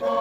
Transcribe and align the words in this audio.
Herzlich 0.00 0.16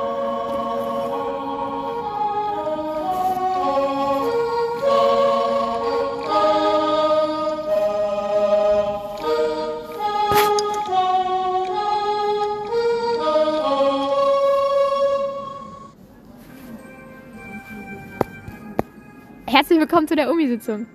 willkommen 19.79 20.09
zu 20.09 20.17
der 20.17 20.29
Umi-Sitzung. 20.29 20.87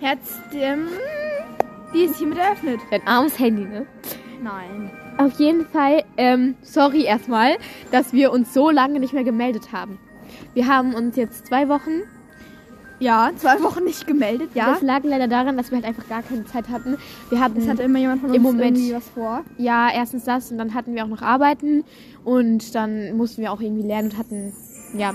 Herz, 0.00 0.40
ähm, 0.52 0.88
die 1.92 2.02
ist 2.02 2.16
hiermit 2.16 2.38
eröffnet. 2.38 2.80
Dein 2.90 3.06
armes 3.06 3.38
Handy, 3.38 3.62
ne? 3.62 3.86
Nein. 4.42 4.90
Auf 5.24 5.38
jeden 5.38 5.66
Fall, 5.66 6.04
ähm, 6.16 6.54
sorry 6.62 7.04
erstmal, 7.04 7.56
dass 7.90 8.12
wir 8.12 8.32
uns 8.32 8.52
so 8.54 8.70
lange 8.70 9.00
nicht 9.00 9.12
mehr 9.12 9.24
gemeldet 9.24 9.72
haben. 9.72 9.98
Wir 10.54 10.66
haben 10.66 10.94
uns 10.94 11.16
jetzt 11.16 11.46
zwei 11.46 11.68
Wochen, 11.68 12.02
Ja, 13.00 13.30
zwei 13.36 13.60
Wochen 13.62 13.84
nicht 13.84 14.06
gemeldet, 14.06 14.50
ja. 14.54 14.72
das 14.72 14.80
lag 14.82 15.00
leider 15.02 15.26
daran, 15.28 15.56
dass 15.56 15.70
wir 15.70 15.76
halt 15.76 15.84
einfach 15.86 16.08
gar 16.08 16.22
keine 16.22 16.44
Zeit 16.44 16.68
hatten. 16.68 16.96
Wir 17.28 17.40
hatten, 17.40 17.58
Es 17.58 17.68
hatte 17.68 17.82
immer 17.82 17.98
jemand 17.98 18.20
von 18.20 18.30
uns 18.30 18.36
Im 18.36 18.42
Moment- 18.42 18.78
irgendwie 18.78 18.94
was 18.94 19.08
vor. 19.10 19.44
ja, 19.58 19.88
erstens 19.92 20.24
das 20.24 20.50
und 20.52 20.58
dann 20.58 20.74
hatten 20.74 20.94
wir 20.94 21.04
auch 21.04 21.08
noch 21.08 21.22
Arbeiten 21.22 21.84
und 22.24 22.74
dann 22.74 23.16
mussten 23.16 23.42
wir 23.42 23.52
auch 23.52 23.60
irgendwie 23.60 23.86
lernen 23.86 24.10
und 24.10 24.18
hatten, 24.18 24.52
ja, 24.96 25.12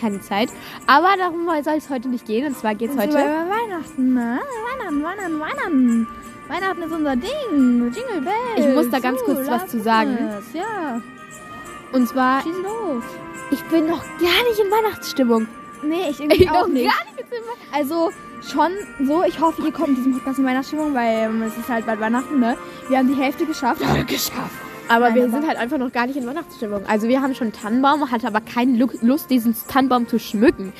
keine 0.00 0.20
Zeit. 0.20 0.48
Aber 0.86 1.08
darum 1.18 1.46
soll 1.62 1.74
es 1.76 1.88
heute 1.90 2.08
nicht 2.08 2.26
gehen 2.26 2.46
und 2.46 2.56
zwar 2.56 2.74
geht 2.74 2.90
es 2.90 2.96
heute... 2.96 3.10
über 3.10 3.20
Weihnachten, 3.20 4.14
ne? 4.14 4.38
Weihnachten, 4.78 5.02
Weihnachten, 5.02 5.40
Weihnachten. 5.40 6.06
Weihnachten 6.50 6.82
ist 6.82 6.92
unser 6.92 7.16
Ding. 7.16 7.92
Jingle 7.92 8.20
Bells. 8.22 8.68
Ich 8.68 8.74
muss 8.74 8.90
da 8.90 8.98
ganz 8.98 9.18
So, 9.20 9.26
kurz 9.26 9.48
was 9.48 9.66
zu 9.68 9.80
sagen. 9.80 10.18
es. 10.38 10.52
Ja, 10.54 11.00
Und 11.92 12.08
zwar, 12.08 12.42
schieß 12.42 12.54
los. 12.62 13.04
ich 13.50 13.62
bin 13.64 13.86
noch 13.86 14.02
gar 14.02 14.42
nicht 14.48 14.58
in 14.62 14.70
Weihnachtsstimmung. 14.70 15.46
Nee, 15.82 16.10
ich 16.10 16.20
irgendwie 16.20 16.42
Ich 16.42 16.50
auch 16.50 16.62
noch 16.62 16.68
nicht. 16.68 16.84
gar 16.90 17.04
nicht 17.14 17.20
in 17.20 17.74
Also 17.78 18.10
schon 18.42 18.70
so, 19.06 19.22
ich 19.24 19.40
hoffe, 19.40 19.62
ihr 19.62 19.72
kommt 19.72 19.88
in 19.90 19.94
diesem 19.96 20.12
Podcast 20.14 20.38
in 20.38 20.44
Weihnachtsstimmung, 20.46 20.94
weil 20.94 21.26
ähm, 21.26 21.42
es 21.42 21.56
ist 21.56 21.68
halt 21.68 21.86
bald 21.86 22.00
Weihnachten, 22.00 22.38
ne? 22.40 22.56
Wir 22.88 22.98
haben 22.98 23.08
die 23.08 23.20
Hälfte 23.20 23.46
geschafft. 23.46 23.82
Aber 23.82 24.02
geschafft. 24.04 24.50
Aber 24.88 25.06
Nein, 25.06 25.14
wir 25.14 25.22
aber- 25.24 25.32
sind 25.32 25.46
halt 25.46 25.56
einfach 25.58 25.78
noch 25.78 25.92
gar 25.92 26.06
nicht 26.06 26.16
in 26.16 26.26
Weihnachtsstimmung. 26.26 26.82
Also 26.88 27.06
wir 27.06 27.22
haben 27.22 27.34
schon 27.34 27.48
einen 27.48 27.52
Tannenbaum, 27.52 28.10
hatte 28.10 28.26
aber 28.26 28.40
keine 28.40 28.76
Lu- 28.76 28.90
Lust, 29.02 29.30
diesen 29.30 29.54
Tannenbaum 29.68 30.08
zu 30.08 30.18
schmücken. 30.18 30.72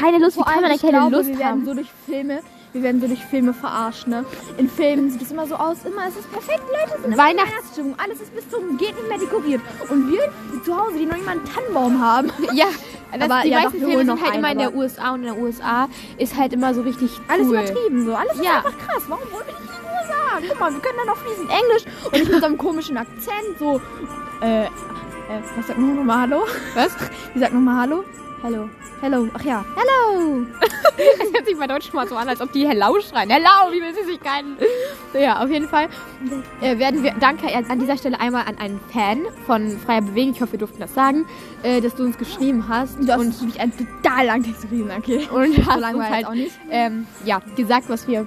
Keine 0.00 0.16
Lust, 0.18 0.36
wie 0.36 0.42
Vor 0.42 0.44
kann 0.46 0.64
allem, 0.64 0.68
man 0.70 0.78
da 0.78 0.86
keine 0.86 0.98
glaube, 0.98 1.16
Lust 1.16 1.28
wir 1.28 1.38
werden 1.38 1.48
haben? 1.50 1.64
so 1.66 1.74
durch 1.74 1.88
Filme, 2.06 2.40
wir 2.72 2.82
werden 2.82 3.00
so 3.00 3.06
durch 3.08 3.24
Filme 3.24 3.52
verarscht, 3.52 4.06
ne? 4.06 4.24
In 4.58 4.68
Filmen 4.70 5.10
sieht 5.10 5.22
es 5.22 5.30
immer 5.30 5.46
so 5.46 5.54
aus, 5.56 5.78
immer 5.84 6.06
ist 6.08 6.18
es 6.18 6.26
perfekt, 6.26 6.62
Leute 6.68 7.02
sind 7.02 7.16
Weihnachtsstimmung, 7.16 7.94
alles 7.98 8.20
ist 8.20 8.34
bis 8.34 8.48
zum 8.48 8.76
geht 8.78 8.94
nicht 8.96 9.08
mehr 9.08 9.18
dekoriert. 9.18 9.60
Und 9.88 10.10
wir 10.10 10.20
die 10.54 10.62
zu 10.62 10.76
Hause, 10.76 10.98
die 10.98 11.06
noch 11.06 11.14
nicht 11.16 11.26
mal 11.26 11.32
einen 11.32 11.44
Tannenbaum 11.44 12.00
haben. 12.00 12.30
ja, 12.54 12.66
das, 13.12 13.22
Aber 13.30 13.42
die 13.42 13.48
ja, 13.50 13.62
meisten 13.62 13.78
Filme 13.78 13.96
sind 13.98 14.06
noch 14.06 14.20
halt 14.22 14.36
immer 14.36 14.52
in 14.52 14.58
der 14.58 14.74
USA 14.74 15.10
und 15.14 15.20
in 15.20 15.26
der 15.34 15.38
USA 15.38 15.88
ist 16.18 16.36
halt 16.36 16.52
immer 16.52 16.72
so 16.74 16.82
richtig 16.82 17.10
Alles 17.28 17.46
cool. 17.48 17.54
übertrieben 17.54 18.04
so, 18.06 18.14
alles 18.14 18.34
ist 18.34 18.44
Ja. 18.44 18.56
einfach 18.58 18.78
krass. 18.78 19.02
Warum 19.08 19.24
wollen 19.32 19.46
wir 19.46 19.54
nicht 19.54 19.60
in 19.60 19.66
den 19.66 19.90
USA? 19.90 20.48
Guck 20.48 20.60
mal, 20.60 20.72
wir 20.72 20.80
können 20.80 20.98
dann 20.98 21.06
noch 21.08 21.16
fließend 21.16 21.50
Englisch 21.50 21.84
und 22.04 22.12
nicht 22.12 22.30
mit 22.30 22.40
so 22.40 22.46
einem 22.46 22.58
komischen 22.58 22.96
Akzent, 22.96 23.58
so, 23.58 23.80
äh, 24.42 24.64
äh, 24.64 24.68
was 25.56 25.66
sagt 25.66 25.78
man 25.78 25.96
nochmal 25.96 26.20
Hallo? 26.22 26.44
Was? 26.74 26.92
Wie 27.34 27.40
sagt 27.40 27.52
nochmal 27.52 27.80
Hallo? 27.82 28.04
Hello. 28.42 28.70
Hello. 29.02 29.28
Ach 29.34 29.42
ja. 29.42 29.64
Hello. 29.76 30.46
Das 30.96 31.32
hört 31.34 31.46
sich 31.46 31.58
bei 31.58 31.66
Deutsch 31.66 31.92
mal 31.92 32.08
so 32.08 32.16
an, 32.16 32.26
als 32.28 32.40
ob 32.40 32.50
die 32.52 32.66
Hello 32.66 32.98
schreien. 33.00 33.28
Hello, 33.28 33.70
wie 33.70 33.80
will 33.82 33.94
sie 33.94 34.04
sich 34.04 34.20
keinen? 34.20 34.56
Ja, 35.12 35.42
auf 35.42 35.50
jeden 35.50 35.68
Fall 35.68 35.88
äh, 36.62 36.78
werden 36.78 37.02
wir, 37.02 37.14
danke 37.20 37.48
an 37.54 37.78
dieser 37.78 37.98
Stelle 37.98 38.18
einmal 38.18 38.44
an 38.46 38.56
einen 38.58 38.80
Fan 38.92 39.20
von 39.46 39.78
Freier 39.78 40.02
Bewegung, 40.02 40.32
ich 40.34 40.40
hoffe, 40.40 40.52
wir 40.52 40.58
durften 40.58 40.80
das 40.80 40.94
sagen, 40.94 41.26
äh, 41.62 41.80
dass 41.82 41.94
du 41.94 42.02
uns 42.04 42.16
geschrieben 42.16 42.66
hast. 42.68 42.98
Du 42.98 43.12
hast 43.12 43.18
und 43.20 43.40
wirklich 43.40 43.60
einen 43.60 43.72
total 43.76 44.26
langen 44.26 44.44
Text 44.44 44.62
geschrieben, 44.62 44.90
okay. 44.96 45.28
und 45.30 45.54
So 45.56 45.66
hast 45.66 45.80
lang 45.80 45.96
uns 45.96 46.08
halt 46.08 46.26
auch 46.26 46.34
nicht. 46.34 46.58
ähm, 46.70 47.06
ja, 47.24 47.40
gesagt, 47.56 47.88
was 47.88 48.06
wir 48.08 48.26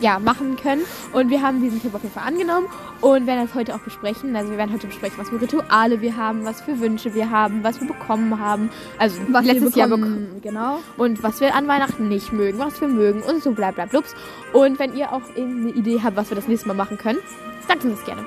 ja, 0.00 0.18
machen 0.18 0.56
können. 0.56 0.82
Und 1.12 1.30
wir 1.30 1.42
haben 1.42 1.60
diesen 1.60 1.80
Tipp 1.80 1.94
auf 1.94 2.02
jeden 2.02 2.14
Fall 2.14 2.26
angenommen 2.26 2.66
und 3.00 3.26
werden 3.26 3.46
das 3.46 3.54
heute 3.54 3.74
auch 3.74 3.80
besprechen. 3.80 4.34
Also 4.36 4.50
wir 4.50 4.58
werden 4.58 4.72
heute 4.72 4.86
besprechen, 4.86 5.18
was 5.18 5.28
für 5.28 5.40
Rituale 5.40 6.00
wir 6.00 6.16
haben, 6.16 6.44
was 6.44 6.60
für 6.60 6.78
Wünsche 6.80 7.14
wir 7.14 7.30
haben, 7.30 7.62
was 7.62 7.80
wir 7.80 7.88
bekommen 7.88 8.38
haben. 8.38 8.70
Also 8.98 9.18
Was 9.30 9.44
letztes 9.44 9.74
wir 9.74 9.80
Jahr 9.80 9.88
bekommen. 9.88 10.26
bekommen, 10.26 10.40
genau. 10.42 10.78
Und 10.96 11.22
was 11.22 11.40
wir 11.40 11.54
an 11.54 11.68
Weihnachten 11.68 12.08
nicht 12.08 12.32
mögen, 12.32 12.58
was 12.58 12.80
wir 12.80 12.88
mögen 12.88 13.22
und 13.22 13.42
so 13.42 13.52
bla 13.52 13.70
bla 13.70 13.86
blups. 13.86 14.14
Und 14.52 14.78
wenn 14.78 14.96
ihr 14.96 15.12
auch 15.12 15.22
irgendeine 15.34 15.70
Idee 15.70 16.00
habt, 16.02 16.16
was 16.16 16.30
wir 16.30 16.36
das 16.36 16.48
nächste 16.48 16.68
Mal 16.68 16.74
machen 16.74 16.98
können, 16.98 17.18
sagt 17.66 17.84
uns 17.84 17.96
das 17.96 18.04
gerne. 18.04 18.24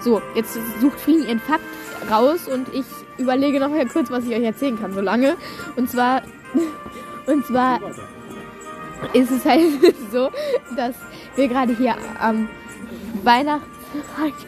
So, 0.00 0.20
jetzt 0.34 0.58
sucht 0.80 1.00
Frieden 1.00 1.26
ihren 1.26 1.40
Fakt 1.40 1.64
raus 2.10 2.46
und 2.46 2.68
ich 2.72 2.84
überlege 3.18 3.58
noch 3.58 3.70
mal 3.70 3.86
kurz, 3.86 4.10
was 4.10 4.24
ich 4.24 4.34
euch 4.34 4.44
erzählen 4.44 4.78
kann, 4.78 4.92
so 4.92 5.00
lange. 5.00 5.36
Und 5.76 5.90
zwar, 5.90 6.22
und 7.26 7.46
zwar 7.46 7.80
ist 9.12 9.30
es 9.30 9.44
halt 9.44 9.62
so, 10.12 10.30
dass 10.76 10.94
wir 11.36 11.48
gerade 11.48 11.76
hier 11.76 11.94
am 12.20 12.48
Weihnachtsmarkt, 13.22 14.46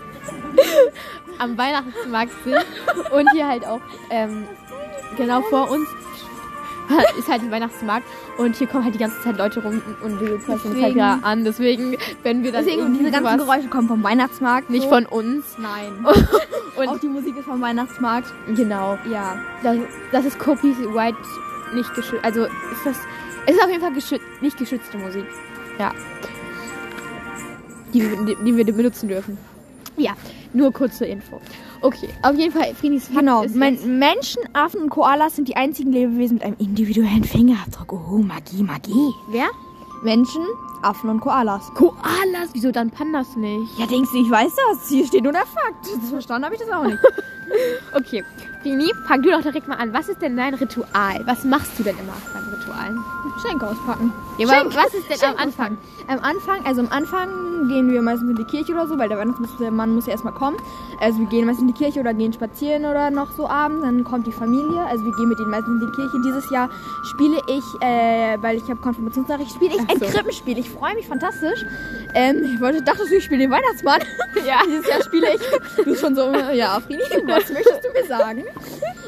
am 1.39 1.57
Weihnachtsmarkt 1.59 2.33
sind 2.45 2.65
und 3.13 3.31
hier 3.33 3.47
halt 3.49 3.67
auch 3.67 3.81
ähm, 4.11 4.45
genau 5.17 5.41
vor 5.43 5.71
uns 5.71 5.89
ist 7.19 7.29
halt 7.29 7.43
ein 7.43 7.51
Weihnachtsmarkt 7.51 8.07
und 8.39 8.57
hier 8.57 8.67
kommen 8.67 8.85
halt 8.85 8.95
die 8.95 8.99
ganze 8.99 9.21
Zeit 9.21 9.37
Leute 9.37 9.63
rum 9.63 9.83
und 10.03 10.21
wir 10.21 10.39
passen 10.39 10.73
uns 10.73 10.83
halt 10.83 10.95
wieder 10.95 11.19
an. 11.23 11.45
Deswegen, 11.45 11.97
wenn 12.23 12.43
wir 12.43 12.51
dann 12.53 12.65
Deswegen, 12.65 12.95
diese 12.99 13.11
ganzen 13.11 13.39
Geräusche 13.39 13.69
kommen 13.69 13.89
vom 13.89 14.03
Weihnachtsmarkt. 14.03 14.71
nicht 14.71 14.85
so. 14.85 14.89
von 14.89 15.05
uns. 15.05 15.45
Nein. 15.59 16.07
Und 16.77 16.89
Auch 16.89 16.99
die 16.99 17.09
Musik 17.09 17.37
ist 17.37 17.45
vom 17.45 17.61
Weihnachtsmarkt. 17.61 18.33
genau, 18.55 18.97
Ja. 19.11 19.37
das, 19.63 19.77
das 20.13 20.25
ist 20.25 20.39
Copyright 20.39 21.15
nicht 21.75 21.95
geschützt. 21.95 22.25
Also 22.25 22.45
ist 22.45 22.85
das, 22.85 22.97
es 23.47 23.55
ist 23.57 23.63
auf 23.63 23.69
jeden 23.71 23.81
Fall 23.83 23.93
geschützt, 23.93 24.25
nicht 24.41 24.57
geschützte 24.59 24.99
Musik. 24.99 25.25
Ja. 25.79 25.93
Die, 27.95 28.03
wir- 28.03 28.25
die, 28.25 28.37
die 28.45 28.57
wir 28.57 28.65
benutzen 28.67 29.09
dürfen. 29.09 29.39
Ja, 29.97 30.13
nur 30.53 30.73
kurze 30.73 31.07
Info. 31.07 31.41
Okay, 31.81 32.09
auf 32.23 32.35
jeden 32.37 32.53
Fall, 32.53 32.75
Frinis 32.75 33.05
Fakt 33.07 33.19
Genau. 33.21 33.45
Men 33.55 33.99
Menschen, 33.99 34.43
Affen 34.53 34.83
und 34.83 34.91
Koalas 34.91 35.37
sind 35.37 35.49
die 35.49 35.57
einzigen 35.57 35.93
Lebewesen 35.93 36.35
mit 36.35 36.45
einem 36.45 36.57
individuellen 36.59 37.25
Fingerabdruck. 37.25 37.93
Oh, 37.93 38.19
Magie, 38.19 38.63
Magie. 38.63 39.13
Wer? 39.29 39.47
Menschen, 40.03 40.43
Affen 40.83 41.11
und 41.11 41.21
Koalas. 41.21 41.73
Koalas, 41.75 42.51
wieso 42.53 42.71
dann 42.71 42.91
Pandas 42.91 43.37
nicht? 43.37 43.79
Ja, 43.79 43.87
denkst 43.87 44.11
du, 44.13 44.23
ich 44.23 44.31
weiß 44.31 44.53
das? 44.71 44.89
Hier 44.89 45.07
steht 45.07 45.23
nur 45.25 45.33
der 45.33 45.47
Fakt. 45.47 45.87
Verstanden 46.11 46.45
habe 46.45 46.55
ich 46.55 46.61
das 46.61 46.71
auch 46.71 46.85
nicht. 46.85 46.99
Okay, 47.95 48.23
Frini, 48.63 48.93
fang 49.07 49.23
du 49.23 49.31
doch 49.31 49.43
direkt 49.43 49.69
mal 49.69 49.77
an. 49.77 49.93
Was 49.93 50.09
ist 50.09 50.21
denn 50.21 50.37
dein 50.37 50.55
Ritual? 50.55 51.23
Was 51.27 51.45
machst 51.45 51.79
du 51.79 51.85
denn 51.85 51.97
immer 51.99 52.15
beim 52.35 52.49
Ritual? 52.53 52.97
Schenke 53.47 53.67
auspacken. 53.67 54.13
Ja, 54.39 54.49
aber 54.49 54.75
was 54.75 54.95
ist 54.95 55.09
denn 55.09 55.19
am 55.23 55.37
Schenk 55.37 55.41
Anfang? 55.41 55.79
Am 56.09 56.19
Anfang, 56.21 56.67
also 56.67 56.81
am 56.81 56.89
Anfang 56.89 57.69
gehen 57.69 57.91
wir 57.91 58.03
meistens 58.03 58.31
in 58.31 58.37
die 58.37 58.45
Kirche 58.45 58.73
oder 58.73 58.87
so, 58.87 58.99
weil 58.99 59.09
der 59.09 59.19
Weihnachtsmann 59.19 59.95
muss 59.95 60.07
ja 60.07 60.13
erstmal 60.13 60.35
kommen. 60.35 60.57
Also 61.01 61.21
wir 61.21 61.27
gehen 61.27 61.47
meistens 61.47 61.69
in 61.69 61.75
die 61.75 61.79
Kirche 61.79 62.01
oder 62.01 62.15
gehen 62.15 62.33
spazieren 62.33 62.85
oder 62.85 63.11
noch 63.11 63.31
so 63.37 63.49
abends. 63.49 63.83
Dann 63.85 64.03
kommt 64.05 64.27
die 64.27 64.33
Familie. 64.33 64.81
Also 64.87 65.05
wir 65.05 65.13
gehen 65.13 65.29
mit 65.29 65.39
denen 65.39 65.51
meistens 65.51 65.81
in 65.81 65.87
die 65.87 65.93
Kirche. 65.93 66.21
Dieses 66.25 66.51
Jahr 66.51 66.69
spiele 67.05 67.41
ich, 67.47 67.65
äh, 67.81 68.37
weil 68.43 68.57
ich 68.57 68.65
habe 68.65 68.77
Konfirmationsnachricht, 68.77 69.53
spiele 69.53 69.75
ich 69.77 69.83
Ach 69.87 69.95
ein 69.95 69.99
so. 70.01 70.07
Krippenspiel. 70.07 70.59
Ich 70.59 70.71
freue 70.71 70.95
mich 70.95 71.07
fantastisch. 71.07 71.65
Ähm, 72.15 72.43
ich 72.55 72.61
wollte, 72.61 72.83
dachtest 72.83 73.11
du, 73.11 73.17
ich 73.17 73.25
spiele 73.25 73.41
den 73.41 73.51
Weihnachtsmann? 73.51 74.01
Ja. 74.47 74.61
Dieses 74.67 74.89
Jahr 74.89 75.03
spiele 75.03 75.27
ich. 75.35 75.85
Du 75.85 75.95
schon 75.95 76.15
so, 76.17 76.33
ja, 76.53 76.81
Frini, 76.81 77.03
was 77.27 77.53
möchtest 77.53 77.85
du 77.85 77.93
mir 77.93 78.07
sagen? 78.07 78.45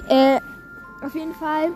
Äh, 0.08 0.40
auf 1.04 1.14
jeden 1.14 1.34
Fall 1.34 1.72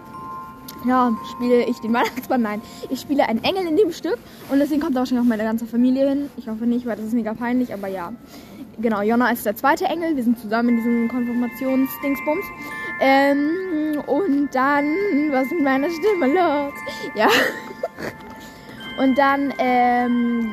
ja, 0.85 1.13
spiele 1.31 1.65
ich 1.65 1.81
den 1.81 1.93
Weihnachtsmann? 1.95 2.43
Nein. 2.43 2.63
Ich 2.91 3.01
spiele 3.01 3.27
einen 3.29 3.43
Engel 3.43 3.67
in 3.67 3.77
dem 3.77 3.93
Stück 3.93 4.19
und 4.51 4.59
deswegen 4.59 4.81
kommt 4.81 4.95
da 4.95 5.01
wahrscheinlich 5.01 5.25
auch 5.25 5.29
meine 5.29 5.45
ganze 5.45 5.67
Familie 5.67 6.09
hin. 6.09 6.31
Ich 6.37 6.49
hoffe 6.49 6.67
nicht, 6.67 6.87
weil 6.87 6.97
das 6.97 7.07
ist 7.07 7.15
mega 7.15 7.35
peinlich, 7.35 7.73
aber 7.73 7.89
ja. 7.89 8.13
Genau, 8.79 9.03
Jonna 9.03 9.31
ist 9.31 9.47
der 9.47 9.55
zweite 9.55 9.85
Engel. 9.85 10.17
Wir 10.17 10.25
sind 10.25 10.39
zusammen 10.39 10.71
in 10.71 10.77
diesem 10.77 11.09
Konfirmationsdingsbums. 11.09 12.45
Ähm, 13.01 14.03
und 14.07 14.53
dann, 14.53 14.85
was 15.31 15.51
mit 15.51 15.63
meiner 15.63 15.89
Stimme 15.91 16.27
los? 16.27 16.75
Ja. 17.15 17.29
Und 19.03 19.19
dann, 19.19 19.53
ähm, 19.59 20.49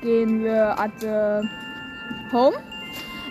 gehen 0.00 0.42
wir 0.42 0.78
at 0.78 0.92
the 1.00 1.46
home. 2.32 2.56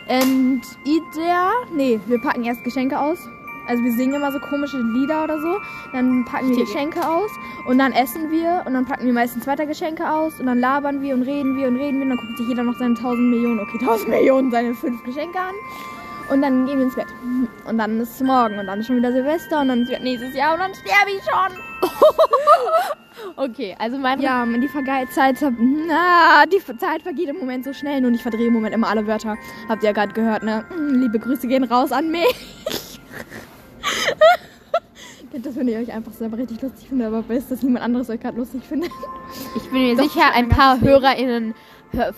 And 0.09 0.65
eat 0.85 1.03
there. 1.13 1.51
Nee, 1.71 1.99
wir 2.07 2.19
packen 2.19 2.43
erst 2.43 2.63
Geschenke 2.63 2.99
aus. 2.99 3.29
Also 3.67 3.83
wir 3.83 3.91
singen 3.91 4.15
immer 4.15 4.31
so 4.31 4.39
komische 4.39 4.77
Lieder 4.81 5.23
oder 5.23 5.39
so. 5.39 5.59
Dann 5.91 6.25
packen 6.25 6.49
wir 6.49 6.65
Geschenke 6.65 7.07
aus 7.07 7.29
und 7.67 7.77
dann 7.77 7.91
essen 7.91 8.31
wir 8.31 8.63
und 8.65 8.73
dann 8.73 8.85
packen 8.85 9.05
wir 9.05 9.13
meistens 9.13 9.45
weiter 9.45 9.67
Geschenke 9.67 10.09
aus 10.11 10.39
und 10.39 10.47
dann 10.47 10.59
labern 10.59 11.01
wir 11.01 11.13
und 11.13 11.21
reden 11.21 11.55
wir 11.55 11.67
und 11.67 11.75
reden 11.75 11.99
wir 11.99 12.05
und 12.05 12.09
dann 12.09 12.17
guckt 12.17 12.37
sich 12.39 12.47
jeder 12.47 12.63
noch 12.63 12.79
seine 12.79 12.95
1000 12.95 13.29
Millionen, 13.29 13.59
okay, 13.59 13.77
1000 13.79 14.09
Millionen, 14.15 14.49
seine 14.49 14.73
fünf 14.73 15.03
Geschenke 15.03 15.37
an. 15.39 15.53
Und 16.31 16.41
dann 16.41 16.65
gehen 16.65 16.79
wir 16.79 16.85
ins 16.85 16.95
Bett. 16.95 17.07
Und 17.65 17.77
dann 17.77 17.99
ist 17.99 18.15
es 18.15 18.21
morgen 18.21 18.57
und 18.57 18.65
dann 18.65 18.79
ist 18.79 18.87
schon 18.87 18.97
wieder 18.97 19.11
Silvester 19.11 19.61
und 19.61 19.67
dann 19.67 19.83
ist 19.83 20.01
nächstes 20.01 20.35
Jahr 20.35 20.53
und 20.53 20.59
dann 20.59 20.73
sterbe 20.73 21.11
ich 21.11 21.23
schon. 21.23 21.68
okay, 23.35 23.75
also 23.79 23.97
mein. 23.97 24.21
Ja, 24.21 24.45
man, 24.45 24.61
die 24.61 24.67
Vergeizzeit. 24.67 25.37
Na, 25.41 25.95
ah, 26.41 26.45
die 26.45 26.59
Zeit 26.77 27.01
vergeht 27.01 27.29
im 27.29 27.37
Moment 27.37 27.65
so 27.65 27.73
schnell 27.73 28.05
und 28.05 28.13
ich 28.13 28.21
verdrehe 28.21 28.47
im 28.47 28.53
Moment 28.53 28.73
immer 28.73 28.87
alle 28.87 29.07
Wörter. 29.07 29.37
Habt 29.67 29.83
ihr 29.83 29.87
ja 29.89 29.93
gerade 29.93 30.13
gehört, 30.13 30.43
ne? 30.43 30.65
Hm, 30.69 31.01
liebe 31.01 31.19
Grüße 31.19 31.47
gehen 31.47 31.63
raus 31.63 31.91
an 31.91 32.11
mich. 32.11 32.99
Kennt 35.31 35.45
das, 35.45 35.53
finde 35.53 35.73
ich 35.73 35.77
euch 35.77 35.93
einfach 35.93 36.11
selber 36.11 36.37
richtig 36.37 36.59
lustig 36.61 36.89
finde, 36.89 37.05
aber 37.05 37.23
wisst, 37.27 37.51
dass 37.51 37.61
niemand 37.61 37.85
anderes 37.85 38.09
euch 38.09 38.19
gerade 38.19 38.37
lustig 38.37 38.63
findet? 38.63 38.89
Ich 39.55 39.69
bin 39.69 39.83
mir 39.83 39.95
Doch, 39.95 40.03
sicher, 40.03 40.33
ein 40.33 40.49
paar 40.49 40.81
HörerInnen 40.81 41.53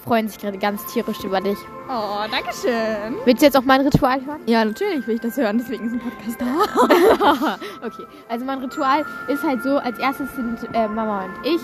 freuen 0.03 0.27
sich 0.27 0.39
gerade 0.39 0.57
ganz 0.57 0.85
tierisch 0.85 1.23
über 1.23 1.39
dich. 1.39 1.57
Oh, 1.87 2.25
danke 2.29 2.51
schön. 2.53 3.15
Willst 3.25 3.41
du 3.41 3.45
jetzt 3.45 3.57
auch 3.57 3.63
mein 3.63 3.81
Ritual 3.81 4.23
hören? 4.25 4.41
Ja, 4.45 4.63
natürlich 4.63 5.05
will 5.07 5.15
ich 5.15 5.21
das 5.21 5.37
hören, 5.37 5.57
deswegen 5.57 5.85
ist 5.85 5.93
ein 5.93 5.99
Podcast 5.99 6.39
da. 6.39 7.57
okay, 7.85 8.05
also 8.29 8.45
mein 8.45 8.59
Ritual 8.59 9.05
ist 9.27 9.43
halt 9.43 9.63
so, 9.63 9.77
als 9.77 9.97
erstes 9.99 10.33
sind 10.35 10.59
äh, 10.73 10.87
Mama 10.87 11.25
und 11.25 11.45
ich, 11.45 11.61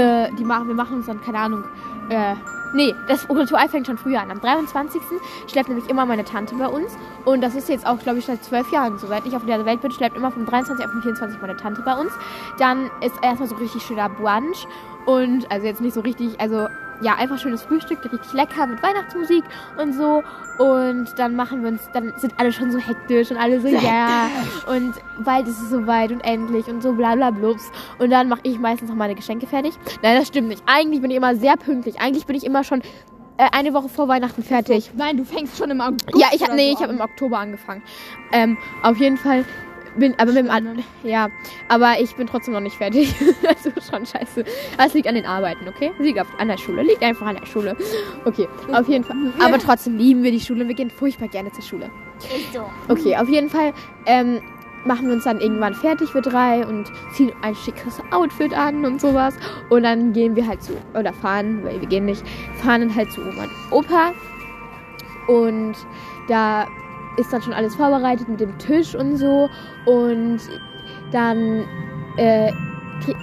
äh, 0.00 0.30
die 0.38 0.44
machen, 0.44 0.68
wir 0.68 0.74
machen 0.74 0.96
uns 0.96 1.06
dann, 1.06 1.20
keine 1.22 1.38
Ahnung, 1.38 1.64
äh, 2.10 2.34
nee, 2.74 2.94
das 3.08 3.28
Ritual 3.28 3.68
fängt 3.68 3.86
schon 3.86 3.98
früher 3.98 4.20
an. 4.20 4.30
Am 4.30 4.40
23. 4.40 5.00
schleppt 5.46 5.68
nämlich 5.68 5.88
immer 5.88 6.06
meine 6.06 6.24
Tante 6.24 6.54
bei 6.54 6.68
uns 6.68 6.96
und 7.24 7.40
das 7.40 7.54
ist 7.54 7.68
jetzt 7.68 7.86
auch, 7.86 7.98
glaube 7.98 8.18
ich, 8.18 8.26
seit 8.26 8.44
zwölf 8.44 8.70
Jahren 8.72 8.98
so. 8.98 9.06
Seit 9.06 9.26
ich 9.26 9.34
auf 9.34 9.44
der 9.44 9.64
Welt 9.64 9.80
bin, 9.80 9.90
schleppt 9.90 10.16
immer 10.16 10.30
vom 10.30 10.46
23 10.46 10.84
auf 10.84 10.92
den 10.92 11.02
24 11.02 11.40
meine 11.40 11.56
Tante 11.56 11.82
bei 11.82 11.94
uns. 11.94 12.12
Dann 12.58 12.90
ist 13.00 13.14
erstmal 13.22 13.48
so 13.48 13.56
richtig 13.56 13.82
schöner 13.82 14.08
Brunch 14.08 14.66
und, 15.06 15.50
also 15.50 15.66
jetzt 15.66 15.80
nicht 15.80 15.94
so 15.94 16.00
richtig, 16.00 16.40
also 16.40 16.68
ja, 17.00 17.14
einfach 17.14 17.38
schönes 17.38 17.62
Frühstück, 17.62 18.02
richtig 18.04 18.32
lecker 18.32 18.66
mit 18.66 18.82
Weihnachtsmusik 18.82 19.44
und 19.80 19.92
so. 19.92 20.22
Und 20.58 21.06
dann 21.18 21.36
machen 21.36 21.62
wir 21.62 21.68
uns, 21.68 21.88
dann 21.92 22.14
sind 22.16 22.32
alle 22.38 22.50
schon 22.52 22.72
so 22.72 22.78
hektisch 22.78 23.30
und 23.30 23.36
alle 23.36 23.60
so, 23.60 23.68
ja. 23.68 24.28
Und 24.66 24.94
bald 25.18 25.46
ist 25.46 25.60
es 25.60 25.70
soweit 25.70 26.10
und 26.12 26.20
endlich 26.20 26.66
und 26.66 26.82
so 26.82 26.92
bla 26.92 27.14
bla 27.14 27.30
blubs. 27.30 27.70
Und 27.98 28.10
dann 28.10 28.28
mache 28.28 28.40
ich 28.44 28.58
meistens 28.58 28.88
noch 28.88 28.96
meine 28.96 29.14
Geschenke 29.14 29.46
fertig. 29.46 29.74
Nein, 30.02 30.18
das 30.18 30.28
stimmt 30.28 30.48
nicht. 30.48 30.62
Eigentlich 30.66 31.02
bin 31.02 31.10
ich 31.10 31.16
immer 31.16 31.36
sehr 31.36 31.56
pünktlich. 31.56 32.00
Eigentlich 32.00 32.26
bin 32.26 32.36
ich 32.36 32.44
immer 32.44 32.64
schon 32.64 32.80
äh, 33.38 33.48
eine 33.52 33.74
Woche 33.74 33.88
vor 33.88 34.08
Weihnachten 34.08 34.42
fertig. 34.42 34.90
Nein, 34.96 35.18
du 35.18 35.24
fängst 35.24 35.58
schon 35.58 35.70
im 35.70 35.80
August. 35.80 36.08
Ja, 36.16 36.28
ich 36.32 36.40
nee, 36.54 36.70
so 36.70 36.76
ich 36.78 36.82
habe 36.82 36.94
im 36.94 37.00
Oktober 37.00 37.38
angefangen. 37.38 37.82
Ähm, 38.32 38.56
auf 38.82 38.96
jeden 38.96 39.18
Fall 39.18 39.44
bin 39.96 40.14
aber 40.18 40.32
mit 40.32 40.46
dem 40.46 40.84
ja, 41.02 41.28
aber 41.68 41.94
ich 42.00 42.14
bin 42.16 42.26
trotzdem 42.26 42.54
noch 42.54 42.60
nicht 42.60 42.76
fertig. 42.76 43.14
also 43.48 43.70
schon 43.80 44.06
scheiße. 44.06 44.44
Es 44.78 44.94
liegt 44.94 45.08
an 45.08 45.14
den 45.14 45.26
Arbeiten, 45.26 45.68
okay? 45.68 45.92
Liegt 45.98 46.20
auf, 46.20 46.26
an 46.38 46.48
der 46.48 46.58
Schule, 46.58 46.82
liegt 46.82 47.02
einfach 47.02 47.26
an 47.26 47.36
der 47.36 47.46
Schule. 47.46 47.76
Okay, 48.24 48.48
auf 48.72 48.88
jeden 48.88 49.04
Fall. 49.04 49.16
Aber 49.38 49.58
trotzdem 49.58 49.96
lieben 49.96 50.22
wir 50.22 50.30
die 50.30 50.40
Schule. 50.40 50.66
Wir 50.68 50.74
gehen 50.74 50.90
furchtbar 50.90 51.28
gerne 51.28 51.52
zur 51.52 51.62
Schule. 51.62 51.90
Okay, 52.88 53.16
auf 53.16 53.28
jeden 53.28 53.50
Fall 53.50 53.72
ähm, 54.06 54.40
machen 54.86 55.08
wir 55.08 55.14
uns 55.14 55.24
dann 55.24 55.40
irgendwann 55.40 55.74
fertig 55.74 56.10
für 56.10 56.22
drei 56.22 56.66
und 56.66 56.90
ziehen 57.12 57.32
ein 57.42 57.54
schickes 57.54 58.00
Outfit 58.10 58.56
an 58.56 58.84
und 58.84 59.00
sowas. 59.00 59.34
Und 59.68 59.82
dann 59.82 60.12
gehen 60.12 60.36
wir 60.36 60.46
halt 60.46 60.62
zu, 60.62 60.72
oder 60.94 61.12
fahren, 61.12 61.64
weil 61.64 61.80
wir 61.80 61.88
gehen 61.88 62.06
nicht, 62.06 62.22
fahren 62.62 62.82
dann 62.82 62.94
halt 62.94 63.12
zu 63.12 63.20
Oma 63.20 63.44
und 63.44 63.72
Opa. 63.72 64.12
Und 65.26 65.74
da 66.28 66.66
ist 67.16 67.32
dann 67.32 67.42
schon 67.42 67.52
alles 67.52 67.74
vorbereitet 67.74 68.28
mit 68.28 68.40
dem 68.40 68.56
Tisch 68.58 68.94
und 68.94 69.16
so. 69.16 69.48
Und 69.84 70.40
dann 71.12 71.64
äh, 72.16 72.52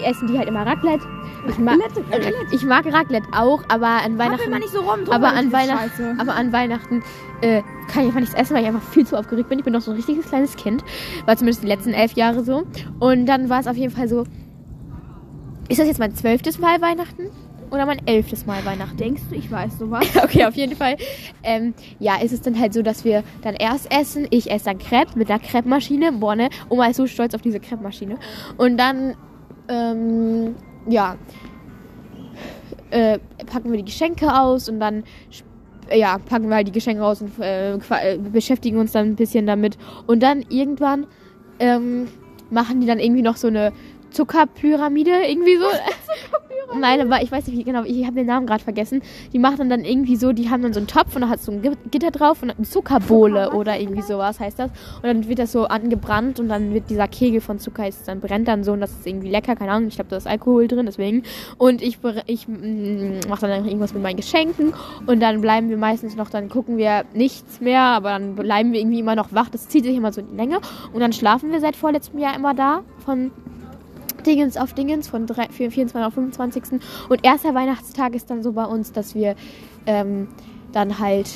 essen 0.04 0.28
die 0.28 0.38
halt 0.38 0.48
immer 0.48 0.66
Raclette. 0.66 1.06
Ich, 1.48 1.58
ma 1.58 1.72
Raclette, 1.72 2.04
Raclette. 2.12 2.56
ich 2.56 2.64
mag 2.64 2.86
Raclette 2.86 3.28
auch, 3.34 3.64
aber 3.68 3.88
an 3.88 4.18
Weihnachten. 4.18 4.50
Mal 4.50 4.60
nicht 4.60 4.72
so 4.72 4.82
rum 4.82 5.00
aber 5.10 5.34
an 5.34 5.52
scheiße. 5.52 6.16
aber 6.18 6.36
an 6.36 6.54
Weihnachten 6.54 7.04
äh, 7.42 7.62
kann 7.88 8.04
ich 8.04 8.08
einfach 8.08 8.20
nichts 8.22 8.36
essen, 8.36 8.56
weil 8.56 8.64
ich 8.64 8.70
einfach 8.70 8.82
viel 8.82 9.06
zu 9.06 9.18
aufgeregt 9.18 9.50
bin. 9.50 9.60
Ich 9.60 9.66
bin 9.66 9.74
noch 9.74 9.82
so 9.82 9.92
ein 9.92 9.98
richtiges 9.98 10.28
kleines 10.28 10.56
Kind. 10.56 10.84
War 11.26 11.36
zumindest 11.36 11.64
die 11.64 11.68
letzten 11.68 11.94
elf 11.94 12.14
Jahre 12.14 12.44
so. 12.44 12.64
Und 13.00 13.26
dann 13.26 13.50
war 13.50 13.60
es 13.60 13.68
auf 13.68 13.76
jeden 13.76 13.94
Fall 13.94 14.08
so. 14.08 14.24
Ist 15.70 15.80
das 15.80 15.88
jetzt 15.88 16.00
mein 16.00 16.16
zwölftes 16.16 16.60
Mal 16.60 16.82
Weihnachten? 16.82 17.30
Oder 17.74 17.88
mein 17.88 18.06
elftes 18.06 18.46
Mal 18.46 18.64
Weihnachten? 18.66 18.98
Denkst 18.98 19.24
du, 19.32 19.36
ich 19.36 19.50
weiß 19.50 19.80
sowas? 19.80 20.06
Okay, 20.24 20.46
auf 20.46 20.54
jeden 20.54 20.76
Fall. 20.76 20.96
Ähm, 21.42 21.74
ja, 22.00 22.22
ist 22.22 22.32
es 22.32 22.42
dann 22.42 22.60
halt 22.60 22.72
so, 22.72 22.84
dass 22.84 23.04
wir 23.04 23.24
dann 23.42 23.56
erst 23.56 23.92
essen. 23.92 24.28
Ich 24.30 24.52
esse 24.52 24.66
dann 24.66 24.78
Crepe 24.78 25.18
mit 25.18 25.28
einer 25.28 25.40
Crepe-Maschine. 25.40 26.12
Boah, 26.12 26.36
ne? 26.36 26.50
Oma 26.70 26.86
ist 26.86 26.98
so 26.98 27.08
stolz 27.08 27.34
auf 27.34 27.42
diese 27.42 27.60
Crepe-Maschine. 27.60 28.18
Und 28.58 28.78
dann, 28.78 29.16
ähm, 29.70 30.56
ja, 30.88 31.16
äh, 32.92 33.18
packen 33.48 33.72
wir 33.72 33.78
die 33.80 33.86
Geschenke 33.86 34.32
aus 34.40 34.70
und 34.70 34.80
dann, 34.80 35.04
ja, 35.92 36.20
packen 36.20 36.50
wir 36.50 36.58
halt 36.58 36.68
die 36.68 36.74
Geschenke 36.74 37.04
aus 37.04 37.24
und 37.24 37.40
äh, 37.40 37.74
äh, 37.74 38.18
beschäftigen 38.20 38.78
uns 38.78 38.92
dann 38.92 39.08
ein 39.08 39.16
bisschen 39.16 39.48
damit. 39.48 39.80
Und 40.06 40.22
dann 40.22 40.46
irgendwann, 40.48 41.08
ähm, 41.58 42.08
machen 42.52 42.82
die 42.82 42.88
dann 42.88 43.00
irgendwie 43.00 43.24
noch 43.24 43.36
so 43.36 43.48
eine 43.48 43.74
Zuckerpyramide, 44.14 45.12
irgendwie 45.28 45.58
so. 45.58 45.66
Nein, 46.80 47.02
aber 47.02 47.22
ich 47.22 47.32
weiß 47.32 47.46
nicht 47.48 47.58
wie 47.58 47.64
genau, 47.64 47.84
ich 47.84 48.04
habe 48.06 48.16
den 48.16 48.26
Namen 48.26 48.48
gerade 48.48 48.64
vergessen. 48.64 49.02
Die 49.32 49.38
machen 49.38 49.70
dann 49.70 49.84
irgendwie 49.86 50.16
so, 50.16 50.32
die 50.34 50.50
haben 50.50 50.64
dann 50.64 50.74
so 50.74 50.80
einen 50.80 50.88
Topf 50.88 51.16
und 51.16 51.22
da 51.22 51.30
hat 51.30 51.40
so 51.40 51.52
ein 51.52 51.62
Gi- 51.62 51.72
Gitter 51.92 52.10
drauf 52.10 52.42
und 52.42 52.50
eine 52.50 52.64
Zuckerbohle 52.68 53.52
oder 53.52 53.80
irgendwie 53.80 54.02
sowas 54.02 54.40
heißt 54.40 54.58
das. 54.58 54.72
Und 54.98 55.04
dann 55.04 55.28
wird 55.28 55.38
das 55.40 55.52
so 55.52 55.66
angebrannt 55.66 56.40
und 56.40 56.50
dann 56.50 56.74
wird 56.74 56.90
dieser 56.90 57.08
Kegel 57.08 57.42
von 57.42 57.60
Zucker, 57.60 57.88
ist, 57.88 58.08
dann 58.08 58.22
brennt 58.22 58.48
dann 58.48 58.64
so 58.64 58.72
und 58.72 58.80
das 58.80 58.92
ist 58.92 59.06
irgendwie 59.06 59.30
lecker, 59.30 59.56
keine 59.56 59.72
Ahnung, 59.72 59.90
ich 59.90 59.96
glaube, 59.96 60.10
da 60.10 60.18
ist 60.18 60.26
Alkohol 60.26 60.68
drin, 60.68 60.86
deswegen. 60.88 61.24
Und 61.60 61.84
ich, 61.84 62.00
ich 62.26 62.48
mache 62.48 63.48
dann 63.48 63.66
irgendwas 63.66 63.94
mit 63.94 64.02
meinen 64.02 64.18
Geschenken 64.18 64.74
und 65.06 65.20
dann 65.22 65.42
bleiben 65.42 65.70
wir 65.70 65.78
meistens 65.78 66.16
noch, 66.16 66.30
dann 66.30 66.50
gucken 66.50 66.78
wir 66.78 67.04
nichts 67.14 67.62
mehr, 67.62 67.82
aber 67.82 68.10
dann 68.12 68.36
bleiben 68.36 68.72
wir 68.74 68.80
irgendwie 68.80 69.00
immer 69.00 69.16
noch 69.16 69.32
wach. 69.32 69.50
Das 69.50 69.68
zieht 69.68 69.84
sich 69.84 69.96
immer 69.96 70.12
so 70.12 70.22
in 70.22 70.30
die 70.32 70.36
Länge 70.38 70.60
und 70.92 71.02
dann 71.02 71.14
schlafen 71.14 71.52
wir 71.52 71.60
seit 71.60 71.76
vorletztem 71.76 72.20
Jahr 72.20 72.36
immer 72.36 72.56
da 72.56 72.82
von 73.06 73.32
Dingens 74.24 74.58
auf 74.58 74.74
Dingens 74.74 75.08
von 75.08 75.28
drei- 75.28 75.48
vier- 75.50 75.72
24. 75.72 76.06
auf 76.08 76.14
25. 76.14 76.64
Und 77.10 77.24
erster 77.26 77.54
Weihnachtstag 77.54 78.16
ist 78.16 78.30
dann 78.30 78.42
so 78.44 78.54
bei 78.54 78.66
uns, 78.66 78.92
dass 78.92 79.16
wir 79.16 79.36
ähm, 79.86 80.28
dann 80.72 81.00
halt 81.00 81.30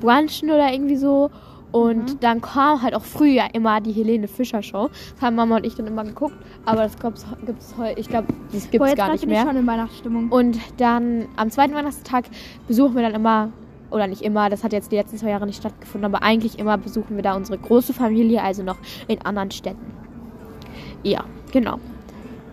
brunchen 0.00 0.50
oder 0.50 0.72
irgendwie 0.72 0.96
so. 0.96 1.30
Und 1.70 2.22
dann 2.24 2.40
kam 2.40 2.80
halt 2.80 2.94
auch 2.94 3.04
früher 3.04 3.42
immer 3.52 3.82
die 3.82 3.92
Helene 3.92 4.26
Fischer 4.26 4.62
Show. 4.62 4.88
Das 5.14 5.20
haben 5.22 5.36
Mama 5.36 5.56
und 5.56 5.66
ich 5.66 5.74
dann 5.74 5.86
immer 5.86 6.02
geguckt. 6.04 6.34
Aber 6.64 6.82
das 6.84 6.98
gibt's, 6.98 7.26
gibt's 7.44 7.74
heute, 7.76 8.00
ich 8.00 8.08
glaube, 8.08 8.28
das 8.52 8.70
gibt's 8.70 8.88
jetzt 8.88 8.96
gar 8.96 9.12
nicht 9.12 9.20
bin 9.20 9.30
ich 9.30 9.36
mehr. 9.36 9.46
schon 9.46 9.56
in 9.56 9.66
Weihnachtsstimmung. 9.66 10.30
Und 10.30 10.58
dann 10.78 11.26
am 11.36 11.50
zweiten 11.50 11.74
Weihnachtstag 11.74 12.24
besuchen 12.66 12.94
wir 12.94 13.02
dann 13.02 13.12
immer, 13.14 13.50
oder 13.90 14.06
nicht 14.06 14.22
immer, 14.22 14.48
das 14.48 14.64
hat 14.64 14.72
jetzt 14.72 14.92
die 14.92 14.96
letzten 14.96 15.18
zwei 15.18 15.28
Jahre 15.28 15.44
nicht 15.44 15.58
stattgefunden, 15.58 16.06
aber 16.06 16.22
eigentlich 16.24 16.58
immer 16.58 16.78
besuchen 16.78 17.16
wir 17.16 17.22
da 17.22 17.36
unsere 17.36 17.58
große 17.58 17.92
Familie, 17.92 18.42
also 18.42 18.62
noch 18.62 18.78
in 19.06 19.20
anderen 19.22 19.50
Städten. 19.50 19.92
Ja, 21.02 21.24
genau. 21.52 21.78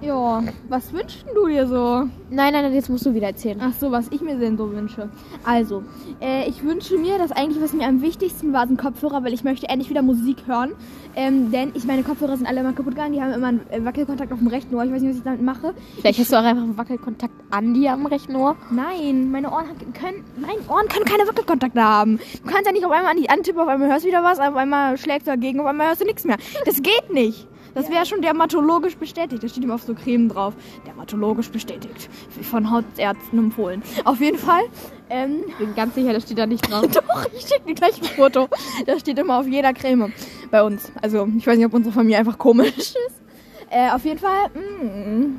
Ja, 0.02 0.44
was 0.70 0.94
wünschst 0.94 1.26
du 1.34 1.48
dir 1.48 1.68
so? 1.68 2.08
Nein, 2.30 2.54
nein, 2.54 2.64
nein, 2.64 2.74
jetzt 2.74 2.90
musst 2.90 3.06
du 3.06 3.14
wieder 3.14 3.28
erzählen. 3.28 3.60
Ach 3.62 3.74
so, 3.74 3.92
was 3.92 4.08
ich 4.12 4.22
mir 4.22 4.38
denn 4.38 4.58
so 4.58 4.72
wünsche. 4.72 5.10
Also, 5.44 5.84
äh, 6.22 6.48
ich 6.50 6.64
wünsche 6.64 6.98
mir, 6.98 7.18
dass 7.18 7.32
eigentlich, 7.32 7.62
was 7.64 7.74
mir 7.74 7.88
am 7.88 8.02
wichtigsten 8.02 8.54
war, 8.54 8.68
sind 8.68 8.80
Kopfhörer, 8.80 9.24
weil 9.24 9.34
ich 9.34 9.44
möchte 9.44 9.70
endlich 9.70 9.90
wieder 9.90 10.02
Musik 10.02 10.38
hören. 10.48 10.74
Ähm, 11.16 11.52
denn 11.52 11.72
ich 11.76 11.86
meine 11.86 12.04
Kopfhörer 12.04 12.36
sind 12.36 12.46
alle 12.46 12.60
immer 12.60 12.74
kaputt 12.74 12.96
gegangen. 12.96 13.14
Die 13.14 13.22
haben 13.22 13.32
immer 13.32 13.48
einen 13.48 13.70
äh, 13.72 13.84
Wackelkontakt 13.86 14.32
auf 14.34 14.40
dem 14.40 14.48
rechten 14.48 14.76
Ohr. 14.76 14.84
Ich 14.84 14.92
weiß 14.92 15.02
nicht, 15.02 15.12
was 15.12 15.18
ich 15.18 15.24
damit 15.24 15.42
mache. 15.42 15.74
Vielleicht 16.00 16.20
hast 16.20 16.32
du 16.32 16.36
auch 16.36 16.44
einfach 16.44 16.64
einen 16.64 16.78
Wackelkontakt 16.78 17.34
an 17.52 17.74
dir 17.74 17.94
am 17.94 18.06
rechten 18.06 18.36
Ohr. 18.36 18.58
Nein, 18.72 19.32
meine 19.32 19.50
Ohren 19.52 19.66
können, 19.94 20.24
meine 20.36 20.60
Ohren 20.68 20.88
können 20.90 21.06
keine 21.06 21.28
Wackelkontakte 21.28 21.82
haben. 21.82 22.20
Du 22.44 22.52
kannst 22.52 22.66
ja 22.66 22.74
nicht 22.74 22.86
auf 22.86 22.92
einmal 22.92 23.12
an 23.12 23.18
die 23.18 23.30
antippen, 23.30 23.62
auf 23.62 23.68
einmal 23.68 23.90
hörst 23.90 24.04
du 24.04 24.10
wieder 24.10 24.24
was, 24.24 24.40
auf 24.40 24.56
einmal 24.56 24.98
schlägst 24.98 25.28
du 25.28 25.32
dagegen, 25.32 25.62
auf 25.62 25.68
einmal 25.68 25.88
hörst 25.88 26.02
du 26.02 26.06
nichts 26.06 26.26
mehr. 26.26 26.38
Das 26.66 26.82
geht 26.82 27.14
nicht. 27.14 27.48
Das 27.76 27.90
wäre 27.90 28.06
schon 28.06 28.22
dermatologisch 28.22 28.96
bestätigt. 28.96 29.44
Da 29.44 29.48
steht 29.48 29.64
immer 29.64 29.76
auf 29.76 29.84
so 29.84 29.94
Creme 29.94 30.30
drauf. 30.30 30.54
Dermatologisch 30.88 31.50
bestätigt. 31.50 32.10
Von 32.42 32.72
Hautärzten 32.72 33.38
empfohlen. 33.38 33.84
Auf 34.06 34.22
jeden 34.22 34.38
Fall. 34.38 34.64
Ähm, 35.10 35.44
Bin 35.60 35.76
ganz 35.76 35.94
sicher, 35.94 36.14
das 36.14 36.24
steht 36.24 36.40
da 36.40 36.48
nicht 36.48 36.70
drauf. 36.72 36.88
doch, 36.94 37.26
ich 37.34 37.42
schicke 37.42 37.68
dir 37.68 37.76
gleich 37.76 38.02
ein 38.02 38.06
Foto. 38.06 38.48
Das 38.86 39.02
steht 39.02 39.20
immer 39.20 39.40
auf 39.40 39.48
jeder 39.48 39.74
Creme 39.74 40.12
bei 40.50 40.64
uns. 40.64 40.92
Also, 41.02 41.28
ich 41.38 41.46
weiß 41.46 41.58
nicht, 41.58 41.66
ob 41.66 41.74
unsere 41.74 41.94
Familie 41.94 42.18
einfach 42.18 42.38
komisch 42.38 42.78
ist. 42.78 43.22
Äh, 43.70 43.92
auf 43.92 44.06
jeden 44.06 44.20
Fall. 44.20 44.50
Mm, 44.54 45.36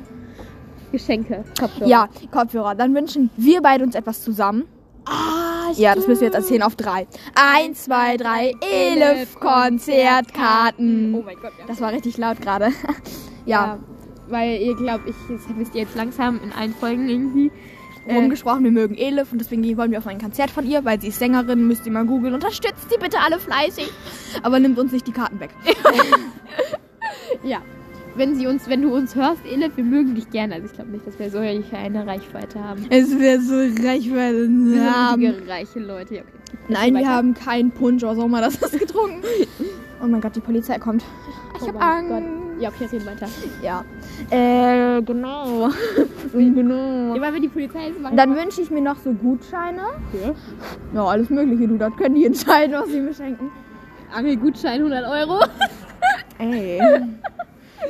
Geschenke, 0.91 1.43
Kopfhörer. 1.59 1.89
ja, 1.89 2.07
Kopfhörer. 2.31 2.75
Dann 2.75 2.93
wünschen 2.93 3.29
wir 3.35 3.61
beide 3.61 3.83
uns 3.83 3.95
etwas 3.95 4.23
zusammen. 4.23 4.65
Ah, 5.05 5.46
Ja, 5.75 5.95
das 5.95 6.07
müssen 6.07 6.21
wir 6.21 6.27
jetzt 6.27 6.35
erzählen 6.35 6.63
auf 6.63 6.75
drei. 6.75 7.07
Eins, 7.35 7.85
zwei, 7.85 8.17
drei, 8.17 8.53
Elif 8.61 9.39
Konzertkarten. 9.39 11.13
Oh 11.15 11.23
mein 11.25 11.37
Gott, 11.41 11.53
ja. 11.59 11.65
Das 11.67 11.81
war 11.81 11.91
richtig 11.91 12.17
laut 12.17 12.41
gerade. 12.41 12.71
ja, 13.45 13.79
Weil 14.27 14.61
ihr 14.61 14.75
glaubt, 14.75 15.07
ich, 15.07 15.15
das 15.29 15.41
wisst 15.57 15.75
ihr 15.75 15.81
jetzt 15.81 15.95
langsam 15.95 16.39
in 16.43 16.51
allen 16.51 16.73
Folgen 16.73 17.09
irgendwie. 17.09 17.51
Äh, 18.07 18.15
rumgesprochen, 18.15 18.63
wir 18.63 18.71
mögen 18.71 18.95
Elif 18.95 19.33
und 19.33 19.39
deswegen 19.39 19.77
wollen 19.77 19.91
wir 19.91 19.97
auf 19.97 20.07
ein 20.07 20.19
Konzert 20.19 20.49
von 20.49 20.65
ihr, 20.65 20.85
weil 20.85 21.01
sie 21.01 21.09
ist 21.09 21.19
Sängerin, 21.19 21.67
müsst 21.67 21.85
ihr 21.85 21.91
mal 21.91 22.05
googeln. 22.05 22.33
Unterstützt 22.33 22.89
sie 22.89 22.97
bitte 22.97 23.19
alle 23.19 23.37
fleißig. 23.37 23.91
Aber 24.43 24.59
nimmt 24.59 24.79
uns 24.79 24.93
nicht 24.93 25.05
die 25.07 25.11
Karten 25.11 25.39
weg. 25.39 25.49
ja. 27.43 27.61
Wenn 28.17 28.35
sie 28.35 28.47
uns, 28.47 28.67
wenn 28.67 28.81
du 28.81 28.93
uns 28.93 29.15
hörst, 29.15 29.45
Elif, 29.45 29.77
wir 29.77 29.83
mögen 29.83 30.15
dich 30.15 30.29
gerne. 30.31 30.55
Also 30.55 30.65
ich 30.65 30.73
glaube 30.73 30.89
nicht, 30.89 31.05
dass 31.05 31.19
wir 31.19 31.29
so 31.29 31.37
eine 31.37 32.07
Reichweite 32.07 32.63
haben. 32.63 32.85
Es 32.89 33.17
wäre 33.17 33.39
so 33.41 33.55
reich, 33.55 34.11
weil 34.11 34.49
Wir 34.49 35.29
richtige 35.29 35.47
reiche 35.47 35.79
Leute. 35.79 36.15
Ja, 36.15 36.21
okay. 36.21 36.57
Nein, 36.67 36.95
wir 36.95 37.07
haben 37.07 37.35
keinen 37.35 37.69
Punsch 37.71 38.03
oder 38.03 38.15
so 38.15 38.27
mal 38.27 38.41
das 38.41 38.61
was 38.61 38.71
getrunken. 38.71 39.21
Oh 39.99 40.05
mein 40.05 40.21
Gott, 40.21 40.35
die 40.35 40.41
Polizei 40.41 40.77
kommt. 40.77 41.03
Ich 41.55 41.63
Oh 41.63 41.67
hab 41.69 41.73
mein 41.73 41.81
Angst. 41.81 42.09
Gott. 42.11 42.61
Ja, 42.61 42.69
okay, 42.69 42.85
reden 42.85 43.05
weiter. 43.07 43.27
Ja. 43.63 43.83
Äh, 44.29 45.01
genau. 45.01 45.69
genau. 46.33 47.15
Ja, 47.15 47.21
weil 47.21 47.33
wir 47.33 47.41
die 47.41 47.47
Polizei 47.47 47.87
jetzt 47.87 47.99
machen. 47.99 48.15
Dann 48.15 48.35
wünsche 48.35 48.61
ich 48.61 48.69
mir 48.69 48.81
noch 48.81 48.97
so 48.97 49.11
Gutscheine. 49.11 49.81
Ja. 50.13 50.35
Ja, 50.93 51.03
alles 51.03 51.31
Mögliche, 51.31 51.67
du. 51.67 51.79
Das 51.79 51.95
können 51.95 52.13
die 52.13 52.25
entscheiden, 52.27 52.75
was 52.79 52.89
sie 52.89 53.01
mir 53.01 53.11
schenken. 53.11 53.49
Angelgutschein 54.13 54.83
100 54.83 55.03
Euro. 55.07 55.43
Ey. 56.37 56.79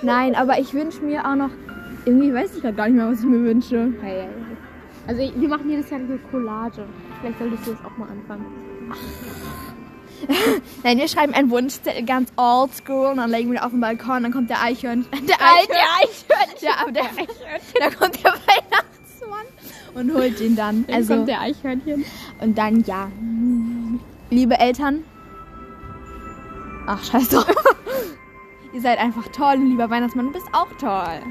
Nein, 0.02 0.36
aber 0.36 0.60
ich 0.60 0.74
wünsche 0.74 1.02
mir 1.02 1.26
auch 1.28 1.36
noch. 1.36 1.50
Irgendwie 2.06 2.34
weiß 2.34 2.56
ich 2.56 2.62
gerade 2.62 2.76
gar 2.76 2.88
nicht 2.88 2.96
mehr, 2.98 3.10
was 3.12 3.20
ich 3.20 3.26
mir 3.26 3.44
wünsche. 3.44 3.94
Hey, 4.02 4.22
hey. 4.22 4.30
Also 5.08 5.22
wir 5.40 5.48
machen 5.50 5.70
jedes 5.70 5.90
Jahr 5.90 6.00
eine 6.00 6.18
Collage. 6.32 6.84
Vielleicht 7.22 7.40
solltest 7.40 7.68
du 7.68 7.72
das 7.72 7.86
auch 7.86 7.98
mal 7.98 8.10
anfangen. 8.10 8.46
Nein, 10.84 10.98
wir 10.98 11.08
schreiben 11.08 11.34
einen 11.34 11.50
Wunschzettel 11.50 12.04
ganz 12.04 12.32
oldschool 12.38 13.08
und 13.12 13.18
dann 13.18 13.30
legen 13.30 13.52
wir 13.52 13.60
ihn 13.60 13.64
auf 13.64 13.72
den 13.72 13.82
Balkon. 13.82 14.24
Dann 14.24 14.32
kommt 14.32 14.50
der 14.50 14.62
Eichhörnchen. 14.62 15.12
Der 15.28 15.36
Eichhörnchen. 15.40 16.94
Der, 16.94 17.04
der, 17.04 17.90
da 17.90 17.96
kommt 17.96 18.24
der 18.24 18.32
Weihnachtsmann 18.34 19.46
und 19.94 20.14
holt 20.14 20.40
ihn 20.42 20.56
dann. 20.56 20.86
Dann 20.88 20.96
Also, 20.96 21.16
kommt 21.16 21.28
der 21.30 21.42
Eichhörnchen. 21.42 22.06
und 22.42 22.58
dann 22.58 22.84
ja. 22.84 23.10
Liebe 24.30 24.58
Eltern. 24.60 25.04
Ach, 26.88 27.04
scheiß 27.04 27.30
drauf. 27.30 27.46
Ihr 28.74 28.82
seid 28.82 29.00
einfach 29.00 29.28
toll 29.30 29.56
und 29.56 29.70
lieber 29.70 29.90
Weihnachtsmann, 29.90 30.28
du 30.28 30.32
bist 30.34 30.48
auch 30.52 30.68
toll. 30.80 31.22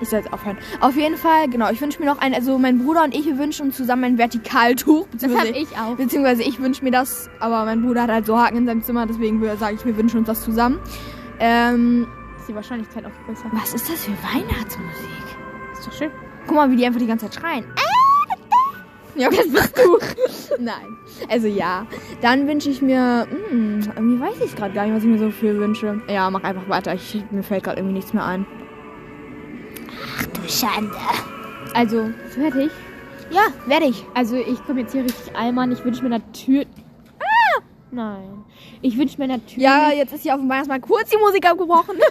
Ich 0.00 0.08
soll 0.08 0.20
jetzt 0.20 0.32
aufhören. 0.32 0.56
Auf 0.80 0.96
jeden 0.96 1.16
Fall, 1.16 1.48
genau, 1.48 1.70
ich 1.70 1.80
wünsche 1.80 1.98
mir 2.00 2.06
noch 2.06 2.18
ein, 2.18 2.32
also 2.34 2.58
mein 2.58 2.78
Bruder 2.78 3.04
und 3.04 3.14
ich, 3.14 3.26
wir 3.26 3.38
wünschen 3.38 3.66
uns 3.66 3.76
zusammen 3.76 4.04
ein 4.04 4.18
Vertikaltuch. 4.18 5.06
Das 5.20 5.34
habe 5.34 5.48
ich 5.48 5.68
auch. 5.76 5.96
Beziehungsweise 5.96 6.42
ich 6.42 6.60
wünsche 6.60 6.84
mir 6.84 6.90
das, 6.92 7.28
aber 7.40 7.64
mein 7.64 7.82
Bruder 7.82 8.02
hat 8.02 8.10
halt 8.10 8.26
so 8.26 8.38
Haken 8.38 8.58
in 8.58 8.66
seinem 8.66 8.82
Zimmer, 8.82 9.06
deswegen 9.06 9.42
sage 9.58 9.74
ich, 9.76 9.84
wir 9.84 9.96
wünschen 9.96 10.18
uns 10.18 10.26
das 10.28 10.42
zusammen. 10.44 10.78
Ähm, 11.40 12.06
Ist 12.38 12.48
die 12.48 12.54
Wahrscheinlichkeit 12.54 13.04
auch 13.04 13.26
größer. 13.26 13.46
was 13.52 13.74
ist 13.74 13.88
das 13.90 14.04
für 14.04 14.12
Weihnachtsmusik? 14.12 15.08
Ist 15.72 15.86
doch 15.86 15.92
schön. 15.92 16.10
Guck 16.46 16.56
mal, 16.56 16.70
wie 16.70 16.76
die 16.76 16.86
einfach 16.86 17.00
die 17.00 17.06
ganze 17.06 17.28
Zeit 17.30 17.40
schreien. 17.40 17.64
Ja, 19.16 19.30
das 19.30 19.48
bist 19.48 19.78
du. 19.78 19.98
Nein. 20.58 20.96
Also 21.28 21.46
ja. 21.46 21.86
Dann 22.20 22.46
wünsche 22.48 22.70
ich 22.70 22.82
mir, 22.82 23.26
hm, 23.30 23.80
irgendwie 23.94 24.20
weiß 24.20 24.40
ich 24.44 24.56
gerade 24.56 24.74
gar 24.74 24.84
nicht, 24.84 24.94
was 24.94 25.04
ich 25.04 25.08
mir 25.08 25.18
so 25.18 25.30
viel 25.30 25.58
wünsche. 25.58 26.00
Ja, 26.08 26.30
mach 26.30 26.42
einfach 26.42 26.68
weiter. 26.68 26.94
Ich, 26.94 27.22
mir 27.30 27.42
fällt 27.42 27.64
gerade 27.64 27.78
irgendwie 27.78 27.94
nichts 27.94 28.12
mehr 28.12 28.24
ein. 28.24 28.46
Ach 30.18 30.26
du 30.26 30.48
Schande. 30.48 30.94
Also, 31.74 32.10
fertig. 32.30 32.70
Ja, 33.30 33.46
werde 33.66 33.86
ich. 33.86 34.04
Also 34.14 34.36
ich 34.36 34.62
komme 34.64 34.82
jetzt 34.82 34.92
hier 34.92 35.04
richtig 35.04 35.34
allmann. 35.36 35.72
Ich 35.72 35.84
wünsche 35.84 36.02
mir 36.02 36.10
natürlich... 36.10 36.68
Ah! 37.18 37.62
Nein. 37.90 38.44
Ich 38.82 38.96
wünsche 38.98 39.18
mir 39.18 39.28
natürlich... 39.28 39.58
Ja, 39.58 39.90
jetzt 39.90 40.12
ist 40.12 40.22
hier 40.22 40.34
auf 40.34 40.40
dem 40.40 40.48
Weihnachtsmarkt 40.48 40.86
kurz 40.86 41.10
die 41.10 41.18
Musik 41.18 41.48
abgebrochen. 41.48 41.96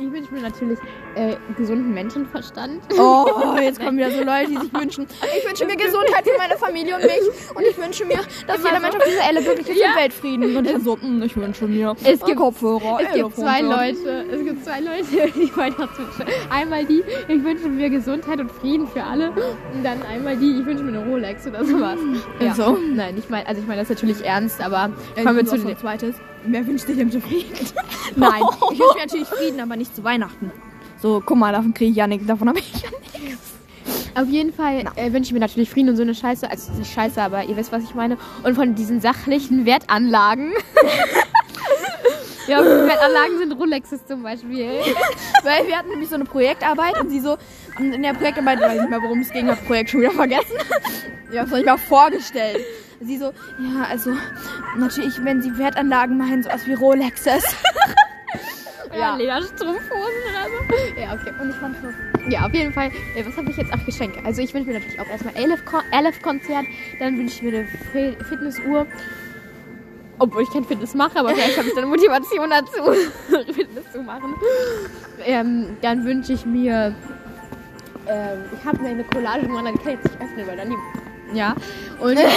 Ich 0.00 0.12
wünsche 0.12 0.32
mir 0.32 0.42
natürlich 0.42 0.78
äh, 1.18 1.36
gesunden 1.56 1.92
Menschenverstand. 1.94 2.80
Oh, 2.98 3.26
jetzt 3.60 3.80
kommen 3.80 3.98
wieder 3.98 4.10
so 4.10 4.22
Leute, 4.22 4.50
die 4.50 4.56
sich 4.58 4.72
wünschen. 4.72 5.06
Ich 5.38 5.48
wünsche 5.48 5.64
mir 5.66 5.76
Gesundheit 5.76 6.24
für 6.24 6.38
meine 6.38 6.56
Familie 6.56 6.94
und 6.96 7.02
mich. 7.02 7.54
Und 7.54 7.62
ich 7.68 7.76
wünsche 7.76 8.04
mir, 8.04 8.18
dass 8.46 8.58
jeder 8.58 8.80
Mensch 8.80 8.94
auf 8.96 9.02
dieser 9.04 9.22
Erde 9.22 9.42
glücklich 9.42 9.68
ist 9.68 9.80
Ja. 9.82 9.90
und 9.90 9.96
Weltfrieden. 9.96 10.56
Und 10.56 10.66
ich 10.66 10.82
so, 10.84 10.98
hm, 11.00 11.22
ich 11.22 11.36
wünsche 11.36 11.66
mir 11.66 11.94
Es 12.04 12.20
gibt- 12.24 12.38
Kopfhörer. 12.38 12.98
Es 13.02 13.12
gibt 13.14 13.34
zwei. 13.36 13.60
Leute, 13.62 14.24
es 14.30 14.44
gibt 14.44 14.64
zwei 14.64 14.80
Leute, 14.80 15.32
die 15.34 15.56
Weihnachtswünsche. 15.56 16.24
Einmal 16.50 16.84
die, 16.84 17.02
ich 17.28 17.44
wünsche 17.44 17.68
mir 17.68 17.90
Gesundheit 17.90 18.40
und 18.40 18.50
Frieden 18.52 18.86
für 18.86 19.02
alle. 19.02 19.30
Und 19.30 19.82
dann 19.84 20.00
einmal 20.02 20.36
die, 20.36 20.60
ich 20.60 20.66
wünsche 20.66 20.84
mir 20.84 20.96
eine 20.98 21.08
Rolex 21.10 21.46
oder 21.46 21.64
sowas. 21.64 21.98
Ja. 22.40 22.54
So. 22.54 22.78
Nein, 22.94 23.16
ich 23.18 23.28
meine, 23.28 23.46
also 23.46 23.60
ich 23.60 23.66
meine 23.66 23.80
das 23.80 23.88
natürlich 23.88 24.24
ernst, 24.24 24.60
aber 24.60 24.90
Äh, 25.16 25.24
kommen 25.24 25.36
wir 25.36 25.46
zu 25.46 25.54
ein 25.56 25.76
zweites. 25.78 26.14
Wer 26.44 26.66
wünscht 26.66 26.86
sich 26.86 26.96
denn 26.96 27.10
Frieden? 27.10 27.52
Nein, 28.16 28.42
ich 28.72 28.78
wünsche 28.78 28.94
mir 28.94 29.00
natürlich 29.04 29.28
Frieden, 29.28 29.60
aber 29.60 29.76
nicht 29.76 29.94
zu 29.94 30.04
Weihnachten. 30.04 30.52
So, 31.00 31.22
guck 31.24 31.36
mal, 31.36 31.52
davon 31.52 31.74
kriege 31.74 31.90
ich 31.90 31.96
ja 31.96 32.06
nichts. 32.06 32.26
Davon 32.26 32.48
habe 32.48 32.58
ich 32.58 32.72
ja 32.82 32.90
nichts. 33.20 33.58
Auf 34.14 34.28
jeden 34.28 34.52
Fall 34.52 34.84
äh, 34.96 35.12
wünsche 35.12 35.28
ich 35.28 35.32
mir 35.32 35.38
natürlich 35.38 35.70
Frieden 35.70 35.90
und 35.90 35.96
so 35.96 36.02
eine 36.02 36.14
Scheiße. 36.14 36.50
Also 36.50 36.72
nicht 36.72 36.92
Scheiße, 36.92 37.22
aber 37.22 37.44
ihr 37.44 37.56
wisst, 37.56 37.70
was 37.70 37.84
ich 37.84 37.94
meine. 37.94 38.18
Und 38.42 38.56
von 38.56 38.74
diesen 38.74 39.00
sachlichen 39.00 39.64
Wertanlagen. 39.64 40.52
ja, 42.48 42.58
Wertanlagen 42.64 43.38
sind 43.38 43.52
Rolexes 43.52 44.04
zum 44.06 44.24
Beispiel. 44.24 44.66
Weil 45.44 45.68
wir 45.68 45.78
hatten 45.78 45.90
nämlich 45.90 46.08
so 46.08 46.16
eine 46.16 46.24
Projektarbeit 46.24 47.00
und 47.00 47.10
sie 47.10 47.20
so, 47.20 47.36
und 47.78 47.92
in 47.92 48.02
der 48.02 48.14
Projektarbeit, 48.14 48.60
weiß 48.60 48.74
ich 48.74 48.80
nicht 48.80 48.90
mehr, 48.90 49.02
worum 49.02 49.20
es 49.20 49.30
ging, 49.30 49.46
das 49.46 49.60
Projekt 49.60 49.90
schon 49.90 50.00
wieder 50.00 50.12
vergessen. 50.12 50.56
Ja, 51.30 51.42
das 51.42 51.50
habe 51.50 51.60
ich 51.60 51.66
mal 51.66 51.76
vorgestellt. 51.76 52.56
Sie 53.02 53.18
so, 53.18 53.26
ja, 53.26 53.84
also, 53.90 54.14
natürlich, 54.78 55.22
wenn 55.22 55.42
sie 55.42 55.58
Wertanlagen 55.58 56.16
meinen, 56.16 56.42
so 56.42 56.48
was 56.48 56.66
wie 56.66 56.72
Rolexes. 56.72 57.44
Ja. 58.98 59.16
Lederstrumpfhosen 59.16 59.90
oder 59.90 60.44
so. 60.44 61.00
Ja, 61.00 61.12
okay. 61.14 61.32
Und 61.40 61.50
ich 61.50 61.56
fand 61.56 61.76
so. 61.82 61.88
Ja, 62.30 62.46
auf 62.46 62.52
jeden 62.54 62.72
Fall. 62.72 62.90
Äh, 63.16 63.24
was 63.24 63.36
habe 63.36 63.50
ich 63.50 63.56
jetzt? 63.56 63.70
Ach, 63.72 63.84
Geschenke. 63.86 64.18
Also 64.24 64.42
ich 64.42 64.52
wünsche 64.54 64.68
mir 64.68 64.78
natürlich 64.78 65.00
auch 65.00 65.06
erstmal 65.06 65.34
Elef-Konzert. 65.36 66.66
Dann 66.98 67.16
wünsche 67.18 67.36
ich 67.36 67.42
mir 67.42 67.58
eine 67.58 67.66
Fi- 67.92 68.16
Fitnessuhr. 68.24 68.86
Obwohl 70.20 70.42
ich 70.42 70.50
kein 70.52 70.64
Fitness 70.64 70.94
mache, 70.94 71.16
aber 71.20 71.28
vielleicht 71.30 71.56
habe 71.56 71.68
ich 71.68 71.74
dann 71.74 71.88
Motivation 71.88 72.50
dazu, 72.50 72.82
Fitness 73.52 73.92
zu 73.92 74.02
machen. 74.02 74.34
Ähm, 75.24 75.76
dann 75.80 76.04
wünsche 76.04 76.32
ich 76.32 76.44
mir. 76.44 76.92
Ähm, 78.08 78.38
ich 78.58 78.64
habe 78.66 78.78
mir 78.82 78.88
eine 78.88 79.04
Collage 79.04 79.46
gemacht, 79.46 79.66
dann 79.66 79.74
kann 79.80 79.92
ich 79.92 79.98
jetzt 80.02 80.04
nicht 80.04 80.20
öffnen, 80.20 80.46
weil 80.48 80.56
dann 80.56 80.70
die. 80.70 81.36
Ja. 81.38 81.54
Und. 82.00 82.18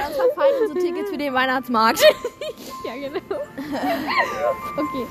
Das 0.00 0.16
verfallen 0.16 0.54
unsere 0.68 0.78
Tickets 0.86 1.10
für 1.10 1.18
den 1.18 1.34
Weihnachtsmarkt. 1.34 2.00
ja, 2.84 2.94
genau. 2.94 3.18
Okay. 4.76 5.06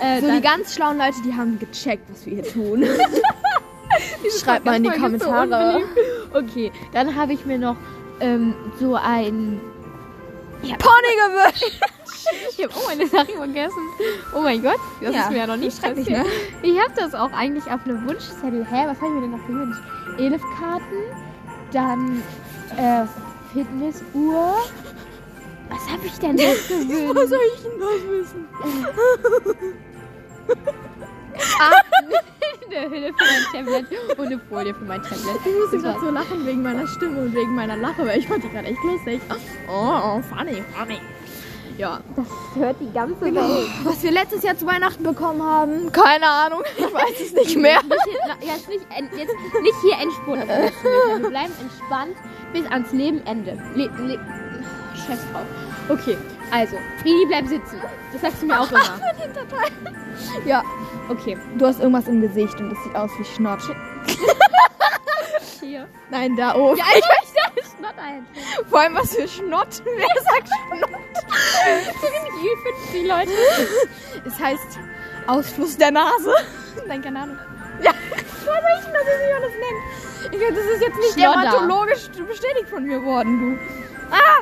Äh, 0.00 0.20
So, 0.20 0.30
die 0.30 0.40
ganz 0.40 0.74
schlauen 0.74 0.98
Leute, 0.98 1.16
die 1.24 1.32
haben 1.34 1.58
gecheckt, 1.58 2.10
was 2.10 2.26
wir 2.26 2.34
hier 2.34 2.52
tun. 2.52 2.84
Schreibt 4.42 4.64
mal 4.64 4.76
in 4.76 4.84
die 4.84 4.90
so 4.90 4.96
Kommentare. 5.00 5.76
unbeliebt. 5.76 6.34
okay, 6.34 6.72
dann 6.92 7.14
habe 7.14 7.32
ich 7.32 7.44
mir 7.46 7.58
noch 7.58 7.76
ähm, 8.20 8.54
so 8.80 8.94
ein. 8.96 9.60
Pony 10.62 10.72
gewünscht. 10.78 11.80
Ich 12.56 12.64
habe 12.64 12.74
auch 12.74 12.86
meine 12.88 13.06
Sachen 13.06 13.34
vergessen. 13.36 13.78
Oh 14.34 14.40
mein 14.40 14.62
Gott, 14.62 14.78
das 15.02 15.14
Ja, 15.14 15.20
ist 15.22 15.30
mir 15.30 15.36
ja 15.38 15.46
noch 15.46 15.56
nicht 15.58 15.78
schrecklich, 15.78 16.06
passiert. 16.08 16.26
Ich 16.62 16.78
habe 16.78 16.92
das 16.96 17.14
auch 17.14 17.30
eigentlich 17.32 17.64
auf 17.66 17.80
einem 17.84 18.06
Wunschzettel. 18.08 18.64
Hä, 18.68 18.84
was 18.86 18.96
habe 18.96 19.06
ich 19.08 19.12
mir 19.12 19.20
denn 19.20 19.30
noch 19.32 19.46
gewünscht? 19.46 19.80
Elefkarten, 20.18 20.98
dann 21.72 22.22
äh, 22.78 23.04
Fitnessuhr. 23.52 24.56
Was 25.68 25.90
habe 25.90 26.06
ich 26.06 26.18
denn 26.18 26.36
noch 26.36 26.68
gewünscht? 26.68 27.14
Was 27.14 27.30
soll 27.30 27.38
ich 27.54 27.62
denn 27.62 27.80
das 27.80 28.02
wissen? 28.08 28.48
Ah, 31.60 31.72
eine 32.76 32.90
Hülle 32.90 33.12
für 33.12 33.24
mein 33.24 33.64
Tablet 33.66 34.18
und 34.18 34.26
eine 34.26 34.38
Folie 34.38 34.74
für 34.74 34.84
mein 34.84 35.02
Tablet. 35.02 35.40
Ich 35.44 35.60
musste 35.60 35.78
gerade 35.78 36.00
so 36.00 36.10
lachen 36.10 36.46
wegen 36.46 36.62
meiner 36.62 36.86
Stimme 36.86 37.20
und 37.22 37.34
wegen 37.34 37.54
meiner 37.54 37.76
Lache, 37.76 38.06
weil 38.06 38.18
ich 38.18 38.26
fand 38.26 38.44
die 38.44 38.48
gerade 38.48 38.68
echt 38.68 38.82
lustig. 38.82 39.20
Oh, 39.68 40.20
funny, 40.22 40.62
funny. 40.76 41.00
Ja. 41.76 42.00
Das 42.14 42.26
hört 42.54 42.76
die 42.80 42.92
ganze 42.92 43.20
Welt. 43.22 43.68
Was 43.82 44.02
wir 44.02 44.12
letztes 44.12 44.44
Jahr 44.44 44.56
zu 44.56 44.64
Weihnachten 44.66 45.02
bekommen 45.02 45.42
haben, 45.42 45.90
keine 45.90 46.26
Ahnung, 46.26 46.62
ich 46.76 46.84
weiß 46.84 47.20
es 47.20 47.32
nicht 47.32 47.56
mehr. 47.56 47.80
Jetzt, 48.40 48.68
nicht, 48.68 48.86
jetzt 48.90 49.34
nicht 49.62 49.74
hier 49.82 49.98
Endspurt. 50.00 50.38
Wir 51.18 51.28
bleiben 51.28 51.52
entspannt 51.60 52.16
bis 52.52 52.64
ans 52.70 52.92
Lebenende. 52.92 53.58
Le, 53.74 53.90
le, 53.98 54.20
Scheiß 55.06 55.20
drauf. 55.32 55.46
Okay, 55.88 56.16
also, 56.50 56.76
Frini, 57.02 57.24
bleib 57.26 57.46
sitzen. 57.46 57.80
Das 58.12 58.20
sagst 58.22 58.42
du 58.42 58.46
mir 58.46 58.60
auch 58.60 58.70
immer. 58.70 58.80
Ja, 60.44 60.62
Okay, 61.08 61.36
du 61.58 61.66
hast 61.66 61.80
irgendwas 61.80 62.06
im 62.08 62.20
Gesicht 62.22 62.58
und 62.60 62.70
das 62.70 62.82
sieht 62.82 62.94
aus 62.94 63.10
wie 63.18 63.24
Schnott. 63.24 63.60
hier. 65.60 65.86
Nein, 66.10 66.34
da 66.36 66.54
oben. 66.54 66.78
Ja, 66.78 66.84
ich 66.94 67.04
möchte 67.04 67.34
das 67.56 67.72
Schnott 67.72 67.94
ein. 67.98 68.26
Vor 68.68 68.80
allem 68.80 68.94
was 68.94 69.14
für 69.14 69.28
Schnott. 69.28 69.82
Wer 69.84 70.22
sagt 70.22 70.48
Schnott? 70.48 70.90
Die 72.40 72.50
50 73.02 73.06
Leute. 73.06 73.32
Es 74.26 74.38
heißt 74.38 74.78
Ausfluss 75.26 75.76
der 75.76 75.90
Nase. 75.90 76.34
Nein, 76.86 77.02
keine 77.02 77.20
Ahnung. 77.20 77.36
Ja, 77.82 77.90
was 77.90 77.98
ich 78.78 78.84
denn 78.84 78.94
das 78.94 79.06
jetzt 79.06 79.20
nicht 79.20 79.34
alles 79.34 79.52
nennen? 79.52 79.82
Ich, 80.32 80.40
das 80.56 80.64
ist 80.74 80.80
jetzt 80.80 80.96
nicht 80.96 81.12
Schnodder. 81.12 81.42
dermatologisch 81.42 82.08
bestätigt 82.26 82.68
von 82.70 82.84
mir 82.84 83.02
worden, 83.04 83.40
du. 83.40 83.58
Ah! 84.14 84.40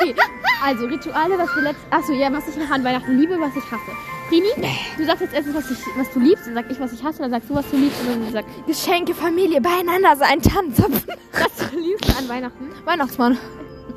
Okay, 0.00 0.14
also 0.62 0.86
Rituale, 0.86 1.38
was 1.38 1.54
wir 1.54 1.62
letzt... 1.62 1.80
Achso, 1.90 2.12
ja, 2.12 2.32
was 2.32 2.44
ich 2.48 2.70
an 2.70 2.84
Weihnachten 2.84 3.18
liebe, 3.18 3.38
was 3.40 3.54
ich 3.56 3.64
hasse. 3.70 3.90
Frini, 4.28 4.48
du 4.96 5.04
sagst 5.04 5.22
jetzt 5.22 5.34
erstens, 5.34 5.54
was, 5.54 5.70
ich, 5.70 5.78
was 5.96 6.10
du 6.12 6.20
liebst, 6.20 6.46
dann 6.46 6.54
sag 6.54 6.70
ich, 6.70 6.80
was 6.80 6.92
ich 6.92 7.04
hasse, 7.04 7.18
dann 7.20 7.30
sagst 7.30 7.50
du, 7.50 7.54
was 7.54 7.70
du 7.70 7.76
liebst, 7.76 8.00
und 8.00 8.24
dann 8.24 8.32
sag 8.32 8.44
Geschenke, 8.66 9.14
Familie, 9.14 9.60
beieinander 9.60 10.16
sein, 10.16 10.40
Tanzapfen. 10.40 11.02
was 11.32 11.70
du 11.70 11.78
liebst 11.78 12.18
an 12.18 12.28
Weihnachten. 12.28 12.72
Weihnachtsmann. 12.84 13.38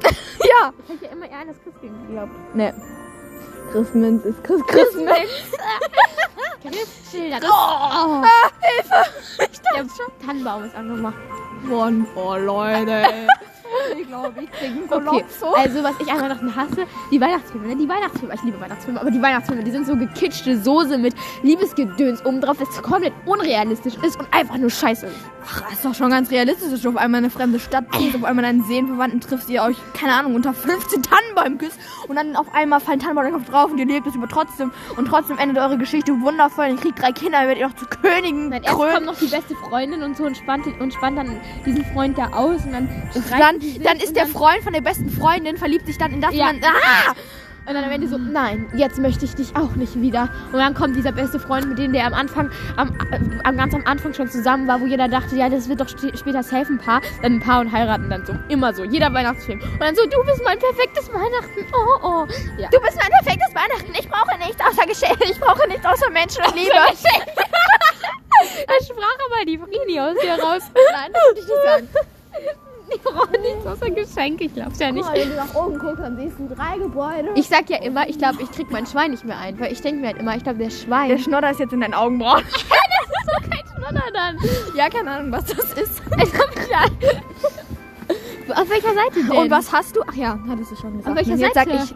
ja. 0.04 0.74
Ich 0.84 0.94
hätte 0.94 1.06
ja 1.06 1.12
immer 1.12 1.30
eher 1.30 1.39
an 1.39 1.48
das 1.48 1.58
Christkind 1.63 2.08
geglaubt. 2.08 2.32
Ne. 2.56 2.74
Christmas 3.72 4.25
ist 4.25 4.44
Chris 4.44 4.62
Christmas. 4.68 5.18
Christschilder. 6.63 7.39
Das 7.42 7.50
Oh, 7.50 8.24
Hilfe. 8.62 9.51
Ich 9.51 9.60
Der 9.62 10.25
Tannenbaum 10.25 10.63
ist 10.66 10.75
angemacht. 10.75 11.16
One 11.70 12.06
for 12.13 12.39
Leute. 12.39 13.04
Ich 13.97 14.07
glaube, 14.07 14.33
ich 14.41 14.51
krieg 14.51 14.91
einen 14.91 15.07
Okay, 15.07 15.25
also 15.55 15.83
was 15.83 15.93
ich 16.00 16.12
an 16.12 16.21
Weihnachten 16.21 16.55
hasse, 16.55 16.86
die 17.12 17.19
Weihnachtsfilme, 17.19 17.67
ne? 17.67 17.75
Die 17.75 17.89
Weihnachtsfilme, 17.89 18.33
ich 18.33 18.43
liebe 18.43 18.59
Weihnachtsfilme, 18.59 19.00
aber 19.00 19.12
die 19.12 19.21
Weihnachtsfilme, 19.21 19.63
die 19.63 19.71
sind 19.71 19.88
so 19.88 19.95
gekitschte 19.95 20.57
Soße 20.62 20.97
mit 20.97 21.13
Liebesgedöns 21.43 22.25
obendrauf, 22.25 22.57
das 22.57 22.81
komplett 22.81 23.13
unrealistisch 23.25 23.95
ist 24.03 24.19
und 24.19 24.27
einfach 24.33 24.57
nur 24.57 24.69
scheiße 24.69 25.07
ist. 25.07 25.15
Ach, 25.45 25.71
ist 25.71 25.86
doch 25.86 25.95
schon 25.95 26.09
ganz 26.09 26.29
realistisch, 26.31 26.71
dass 26.71 26.81
du 26.81 26.89
auf 26.89 26.97
einmal 26.97 27.19
in 27.19 27.25
eine 27.25 27.31
fremde 27.31 27.59
Stadt 27.59 27.86
ziehst, 27.97 28.15
auf 28.15 28.24
einmal 28.24 28.43
deinen 28.43 28.63
Seelenverwandten 28.63 29.21
triffst, 29.21 29.50
ihr 29.50 29.63
euch, 29.63 29.77
keine 29.93 30.13
Ahnung, 30.13 30.36
unter 30.36 30.53
15 30.53 31.03
Tannenbäumen 31.03 31.57
küsst 31.57 31.79
und 32.07 32.15
dann 32.15 32.36
auf 32.36 32.53
einmal 32.53 32.79
fallen 32.79 33.00
Tannenbäume 33.00 33.36
auf 33.36 33.45
drauf 33.45 33.71
und 33.71 33.77
ihr 33.77 33.86
lebt 33.86 34.07
es 34.07 34.15
über 34.15 34.27
trotzdem 34.27 34.71
und 34.97 35.05
trotzdem 35.05 35.38
endet 35.38 35.57
eure 35.57 35.77
Geschichte 35.77 36.19
wundervoll. 36.21 36.67
Ihr 36.67 36.75
kriegt 36.75 37.01
drei 37.01 37.12
Kinder, 37.12 37.41
ihr 37.41 37.47
werdet 37.47 37.62
ihr 37.62 37.67
noch 37.67 37.75
zu 37.75 37.86
Königen 37.86 38.51
Dann 38.51 38.63
erst 38.63 38.75
kommt 38.75 39.05
noch 39.05 39.17
die 39.17 39.27
beste 39.27 39.55
Freundin 39.55 40.03
und 40.03 40.17
so 40.17 40.25
und 40.25 40.36
spannt, 40.38 40.67
und 40.79 40.93
spannt 40.93 41.17
dann 41.17 41.39
diesen 41.65 41.86
Freund 41.86 42.17
da 42.17 42.27
aus 42.33 42.65
und 42.65 42.74
dann 42.74 42.89
Dann, 43.60 43.84
dann 43.84 43.98
ist 43.98 44.16
der 44.16 44.24
dann, 44.24 44.32
Freund 44.34 44.64
von 44.64 44.74
der 44.74 44.82
besten 44.82 45.10
Freundin, 45.10 45.58
verliebt 45.58 45.86
sich 45.86 45.98
dann 45.98 46.12
in 46.12 46.22
das 46.22 46.34
Ja. 46.34 46.50
und 46.50 46.64
dann, 46.64 46.74
ah! 46.76 47.14
Und 47.68 47.74
dann 47.74 47.84
am 47.84 47.92
Ende 47.92 48.08
so, 48.08 48.18
nein, 48.18 48.66
jetzt 48.76 48.98
möchte 48.98 49.26
ich 49.26 49.36
dich 49.36 49.54
auch 49.58 49.76
nicht 49.76 50.00
wieder. 50.00 50.30
Und 50.54 50.60
dann 50.60 50.74
kommt 50.74 50.96
dieser 50.96 51.12
beste 51.12 51.38
Freund, 51.38 51.68
mit 51.68 51.78
dem 51.78 51.92
der 51.92 52.06
am 52.08 52.14
Anfang, 52.14 52.50
am, 52.78 52.98
am 53.44 53.58
ganz 53.58 53.74
am 53.74 53.86
Anfang 53.86 54.14
schon 54.14 54.30
zusammen 54.30 54.70
war, 54.70 54.80
wo 54.80 54.86
jeder 54.86 55.10
dachte, 55.10 55.36
ja, 55.36 55.50
das 55.50 55.68
wird 55.68 55.82
doch 55.82 55.90
später 55.90 56.44
safe 56.44 56.72
ein 56.72 56.78
Paar. 56.78 57.02
Dann 57.22 57.34
ein 57.34 57.40
Paar 57.42 57.60
und 57.60 57.70
heiraten 57.70 58.10
dann 58.10 58.26
so. 58.26 58.34
Immer 58.48 58.74
so. 58.74 58.86
Jeder 58.86 59.12
Weihnachtsfilm. 59.14 59.60
Und 59.60 59.82
dann 59.82 59.94
so, 59.96 60.06
du 60.06 60.24
bist 60.24 60.42
mein 60.46 60.58
perfektes 60.58 61.12
Weihnachten. 61.12 61.66
Oh, 61.74 62.00
oh. 62.08 62.26
Ja. 62.58 62.70
Du 62.70 62.80
bist 62.80 62.96
mein 63.02 63.10
perfektes 63.22 63.54
Weihnachten. 63.54 63.92
Ich 64.00 64.08
brauche 64.08 64.38
nichts 64.38 64.62
außer 64.66 64.86
Geschenke. 64.88 65.26
Ich 65.30 65.38
brauche 65.38 65.68
nichts 65.68 65.86
außer 65.86 66.10
Menschen 66.12 66.46
und 66.46 66.56
Liebe. 66.56 66.72
Da 66.72 66.88
sprach 68.86 69.18
aber 69.30 69.44
die 69.46 69.58
Frini 69.58 70.00
aus 70.00 70.16
dir 70.22 70.42
raus. 70.42 70.62
Nein, 70.74 71.12
das 71.12 71.22
würde 71.26 71.40
ich 71.42 71.48
nicht 71.48 71.64
sagen. 71.66 71.90
Ich 72.96 73.01
brauche 73.01 73.32
nichts 73.32 73.65
außer 73.65 73.89
Geschenke. 73.91 74.46
Ich 74.46 74.53
glaub's 74.53 74.79
ja 74.79 74.91
nicht. 74.91 75.03
Guck 75.06 75.13
mal, 75.13 75.22
wenn 75.22 75.29
du 75.29 75.36
nach 75.36 75.56
oben 75.56 75.79
guckst, 75.79 76.00
dann 76.03 76.17
siehst 76.17 76.39
du 76.39 76.48
drei 76.48 76.77
Gebäude. 76.77 77.29
Ich 77.36 77.48
sag 77.48 77.70
ja 77.70 77.77
immer, 77.82 78.08
ich 78.08 78.17
glaube, 78.17 78.41
ich 78.41 78.50
krieg 78.51 78.72
mein 78.72 78.86
Schwein 78.86 79.12
nicht 79.12 79.25
mehr 79.25 79.38
ein. 79.38 79.60
Weil 79.60 79.72
ich 79.72 79.82
denke 79.82 80.01
mir 80.01 80.08
halt 80.08 80.17
immer, 80.17 80.36
ich 80.36 80.44
glaube, 80.44 80.60
der 80.60 80.70
Schwein. 80.70 81.10
der 81.10 81.17
Schnodder 81.17 81.51
ist 81.51 81.60
jetzt 81.60 81.74
in 81.74 81.82
deinen 81.82 81.94
Augenbrauen. 81.94 82.44
das 82.51 82.62
ist 82.62 83.27
doch 83.27 83.41
kein 83.50 83.65
Schnodder 83.75 84.03
dann. 84.13 84.38
Ja, 84.75 84.89
keine 84.89 85.12
Ahnung, 85.12 85.32
was 85.32 85.46
das 85.46 85.74
ist. 85.74 86.01
Ich 86.24 86.32
glaub, 86.34 86.50
ja. 86.70 86.86
Auf 88.62 88.70
welcher 88.70 88.94
Seite 88.94 89.24
denn? 89.29 89.32
Und 89.38 89.51
was 89.51 89.72
hast 89.72 89.96
du? 89.96 90.01
Ach 90.08 90.15
ja, 90.15 90.39
hattest 90.48 90.72
du 90.72 90.75
schon 90.77 90.98
gesagt. 90.98 91.10
Auf 91.10 91.15
welcher 91.15 91.34
Und 91.34 91.39
jetzt 91.39 91.53
Seite? 91.56 91.72
sag 91.77 91.84
ich, 91.84 91.91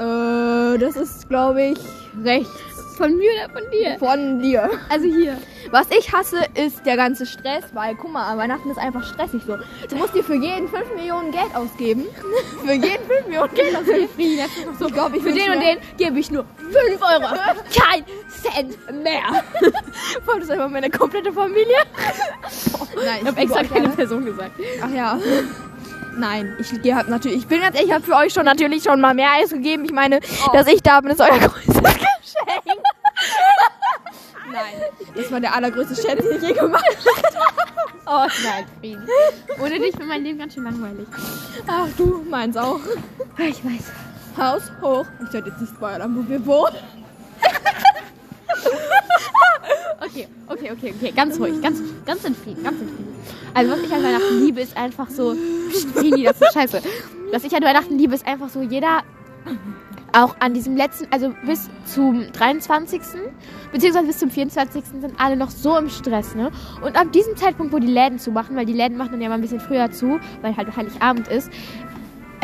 äh, 0.00 0.78
das 0.78 0.96
ist, 0.96 1.28
glaube 1.28 1.62
ich, 1.62 1.78
Rechts. 2.24 2.50
Von 2.96 3.16
mir 3.16 3.30
oder 3.32 3.52
von 3.52 3.70
dir? 3.70 3.98
von 3.98 4.40
dir. 4.40 4.70
Also 4.88 5.06
hier. 5.06 5.38
Was 5.70 5.86
ich 5.90 6.12
hasse, 6.12 6.44
ist 6.54 6.84
der 6.84 6.96
ganze 6.96 7.24
Stress, 7.26 7.64
weil, 7.72 7.94
guck 7.94 8.12
mal, 8.12 8.36
Weihnachten 8.36 8.70
ist 8.70 8.78
einfach 8.78 9.02
stressig 9.04 9.42
so. 9.46 9.56
Du 9.88 9.96
musst 9.96 10.14
dir 10.14 10.22
für 10.22 10.34
jeden 10.34 10.68
5 10.68 10.94
Millionen 10.94 11.32
Geld 11.32 11.54
ausgeben. 11.54 12.04
für 12.64 12.72
jeden 12.72 13.04
5 13.06 13.26
Millionen 13.26 13.54
Geld 13.54 13.76
ausgeben. 13.76 14.08
Frieden, 14.14 14.48
so. 14.78 14.86
Ich 14.86 14.92
glaube, 14.92 15.16
ich 15.16 15.22
Für 15.22 15.32
den 15.32 15.50
und 15.52 15.60
den 15.60 15.78
gebe 15.96 16.18
ich 16.18 16.30
nur 16.30 16.44
5 16.58 17.00
Euro. 17.00 17.34
Kein 17.74 18.04
Cent 18.28 19.02
mehr. 19.02 19.42
Voll, 20.24 20.36
das 20.36 20.44
ist 20.44 20.50
einfach 20.50 20.68
meine 20.68 20.90
komplette 20.90 21.32
Familie. 21.32 21.76
Nein, 22.94 23.18
Ich 23.22 23.26
habe 23.28 23.40
extra 23.40 23.64
keine 23.64 23.88
Person 23.88 24.24
gesagt. 24.24 24.52
Ach 24.82 24.90
ja. 24.90 25.18
Nein, 26.16 26.56
ich 26.58 26.82
gehe 26.82 26.94
halt 26.94 27.08
natürlich. 27.08 27.38
Ich 27.38 27.46
bin 27.46 27.60
ganz 27.60 27.74
ehrlich, 27.74 27.88
ich 27.88 27.94
habe 27.94 28.04
für 28.04 28.16
euch 28.16 28.32
schon 28.32 28.44
natürlich 28.44 28.82
schon 28.82 29.00
mal 29.00 29.14
mehr 29.14 29.30
ausgegeben. 29.42 29.84
Ich 29.84 29.92
meine, 29.92 30.20
dass 30.52 30.66
ich 30.66 30.82
da 30.82 31.00
bin, 31.00 31.10
ist 31.10 31.20
euer 31.20 31.38
größtes 31.38 31.76
Geschenk. 31.76 32.81
Nein, 34.52 35.06
das 35.14 35.32
war 35.32 35.40
der 35.40 35.54
allergrößte 35.54 35.94
Scherz, 36.00 36.22
den 36.22 36.36
ich 36.36 36.42
je 36.42 36.52
gemacht 36.54 36.84
Oh 38.04 38.26
nein, 38.44 38.66
Frieden. 38.80 39.06
Ohne 39.60 39.78
dich 39.78 39.94
wäre 39.96 40.06
mein 40.06 40.22
Leben 40.24 40.38
ganz 40.38 40.54
schön 40.54 40.64
langweilig. 40.64 41.06
habe. 41.66 41.88
Ach 41.90 41.96
du, 41.96 42.24
meins 42.28 42.56
auch. 42.56 42.80
Ich 43.38 43.64
weiß. 43.64 43.92
Haus 44.36 44.62
hoch. 44.80 45.06
Ich 45.22 45.30
sollte 45.30 45.50
jetzt 45.50 45.60
nicht 45.60 45.72
spoilern, 45.74 46.16
wo 46.16 46.28
wir 46.28 46.44
wohnen. 46.44 46.76
Okay, 50.00 50.26
okay, 50.48 50.72
okay, 50.72 50.94
okay. 50.96 51.12
Ganz 51.14 51.38
ruhig, 51.38 51.62
ganz, 51.62 51.80
ganz 52.04 52.24
in 52.24 52.34
Frieden, 52.34 52.64
ganz 52.64 52.80
in 52.80 52.88
Frieden. 52.88 53.16
Also 53.54 53.72
was 53.72 53.80
ich 53.80 53.92
an 53.92 54.02
Weihnachten 54.02 54.44
liebe, 54.44 54.60
ist 54.60 54.76
einfach 54.76 55.08
so. 55.08 55.34
Psst, 55.70 55.86
das 55.96 56.40
ist 56.40 56.52
scheiße. 56.52 56.82
Was 57.30 57.44
ich 57.44 57.54
an 57.54 57.62
Weihnachten 57.62 57.96
liebe, 57.96 58.14
ist 58.14 58.26
einfach 58.26 58.48
so, 58.48 58.62
jeder 58.62 59.02
auch 60.12 60.36
an 60.40 60.54
diesem 60.54 60.76
letzten, 60.76 61.06
also 61.10 61.34
bis 61.44 61.68
zum 61.84 62.30
23. 62.32 63.00
beziehungsweise 63.72 64.06
bis 64.06 64.18
zum 64.18 64.30
24. 64.30 64.84
sind 65.00 65.14
alle 65.18 65.36
noch 65.36 65.50
so 65.50 65.76
im 65.76 65.88
Stress, 65.88 66.34
ne? 66.34 66.50
Und 66.82 66.96
ab 66.96 67.12
diesem 67.12 67.36
Zeitpunkt, 67.36 67.72
wo 67.72 67.78
die 67.78 67.86
Läden 67.86 68.18
zumachen, 68.18 68.56
weil 68.56 68.66
die 68.66 68.72
Läden 68.72 68.96
machen 68.96 69.12
dann 69.12 69.20
ja 69.20 69.28
mal 69.28 69.36
ein 69.36 69.40
bisschen 69.40 69.60
früher 69.60 69.90
zu, 69.90 70.20
weil 70.42 70.56
halt 70.56 70.74
Heiligabend 70.76 71.28
ist. 71.28 71.50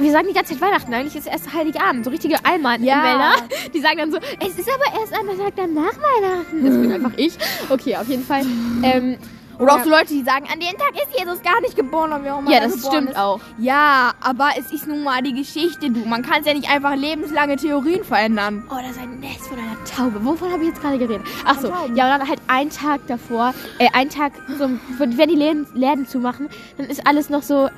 Wir 0.01 0.13
sagen 0.13 0.29
die 0.29 0.35
ganze 0.35 0.53
Zeit 0.53 0.63
Weihnachten, 0.63 0.95
eigentlich 0.95 1.17
ist 1.17 1.27
erst 1.27 1.53
Heiligabend. 1.53 2.05
So 2.05 2.11
richtige 2.11 2.37
Alman 2.45 2.85
Ja. 2.85 3.03
Wälder. 3.03 3.33
Die 3.75 3.81
sagen 3.81 3.99
dann 3.99 4.13
so, 4.13 4.19
es 4.19 4.57
ist 4.57 4.69
aber 4.69 5.01
erst 5.01 5.13
ein 5.13 5.27
Tag 5.27 5.55
danach 5.57 5.93
Weihnachten. 5.97 6.65
Das 6.65 6.75
bin 6.75 6.93
einfach 6.93 7.13
ich. 7.17 7.37
Okay, 7.69 7.97
auf 7.97 8.09
jeden 8.09 8.23
Fall. 8.23 8.43
Ähm, 8.85 9.17
Oder 9.59 9.73
auch 9.75 9.79
Ja. 9.79 9.85
so 9.85 9.91
Leute, 9.91 10.07
die 10.09 10.23
sagen, 10.23 10.47
an 10.53 10.61
dem 10.61 10.77
Tag 10.79 10.93
ist 10.95 11.19
Jesus 11.19 11.43
gar 11.43 11.61
nicht 11.61 11.75
geboren, 11.77 12.13
und 12.13 12.25
wie 12.25 12.31
auch 12.31 12.39
immer 12.39 12.51
ja, 12.51 12.61
das 12.61 12.87
stimmt 12.87 13.11
ist. 13.11 13.17
auch. 13.19 13.41
Ja, 13.59 14.13
aber 14.21 14.51
es 14.59 14.71
ist 14.73 14.87
nun 14.87 15.03
mal 15.03 15.21
die 15.23 15.35
Geschichte, 15.35 15.91
du. 15.91 16.01
Man 16.07 16.23
kann 16.23 16.41
es 16.41 16.47
ja 16.47 16.55
nicht 16.55 16.71
einfach 16.71 16.95
lebenslange 16.95 17.57
Theorien 17.57 18.05
verändern. 18.05 18.65
Oh, 18.71 18.77
das 18.81 18.93
ist 18.93 19.01
ein 19.01 19.19
Nest 19.21 19.47
von 19.49 19.59
einer 19.59 19.85
Taube. 19.85 20.25
Wovon 20.25 20.53
habe 20.53 20.63
ich 20.63 20.69
jetzt 20.69 20.81
gerade 20.81 20.99
geredet? 20.99 21.27
Ach 21.45 21.59
so, 21.61 21.69
ja, 21.69 21.83
und 21.85 21.97
dann 21.97 22.29
halt 22.29 22.41
einen 22.47 22.71
Tag 22.71 23.01
davor, 23.09 23.53
äh, 23.79 23.89
einen 23.93 24.11
Tag, 24.11 24.33
so, 24.59 24.69
wenn 24.99 25.29
die 25.29 25.35
Läden, 25.35 25.67
Läden 25.75 26.07
zumachen, 26.07 26.49
dann 26.77 26.87
ist 26.87 27.07
alles 27.07 27.29
noch 27.29 27.43
so, 27.43 27.69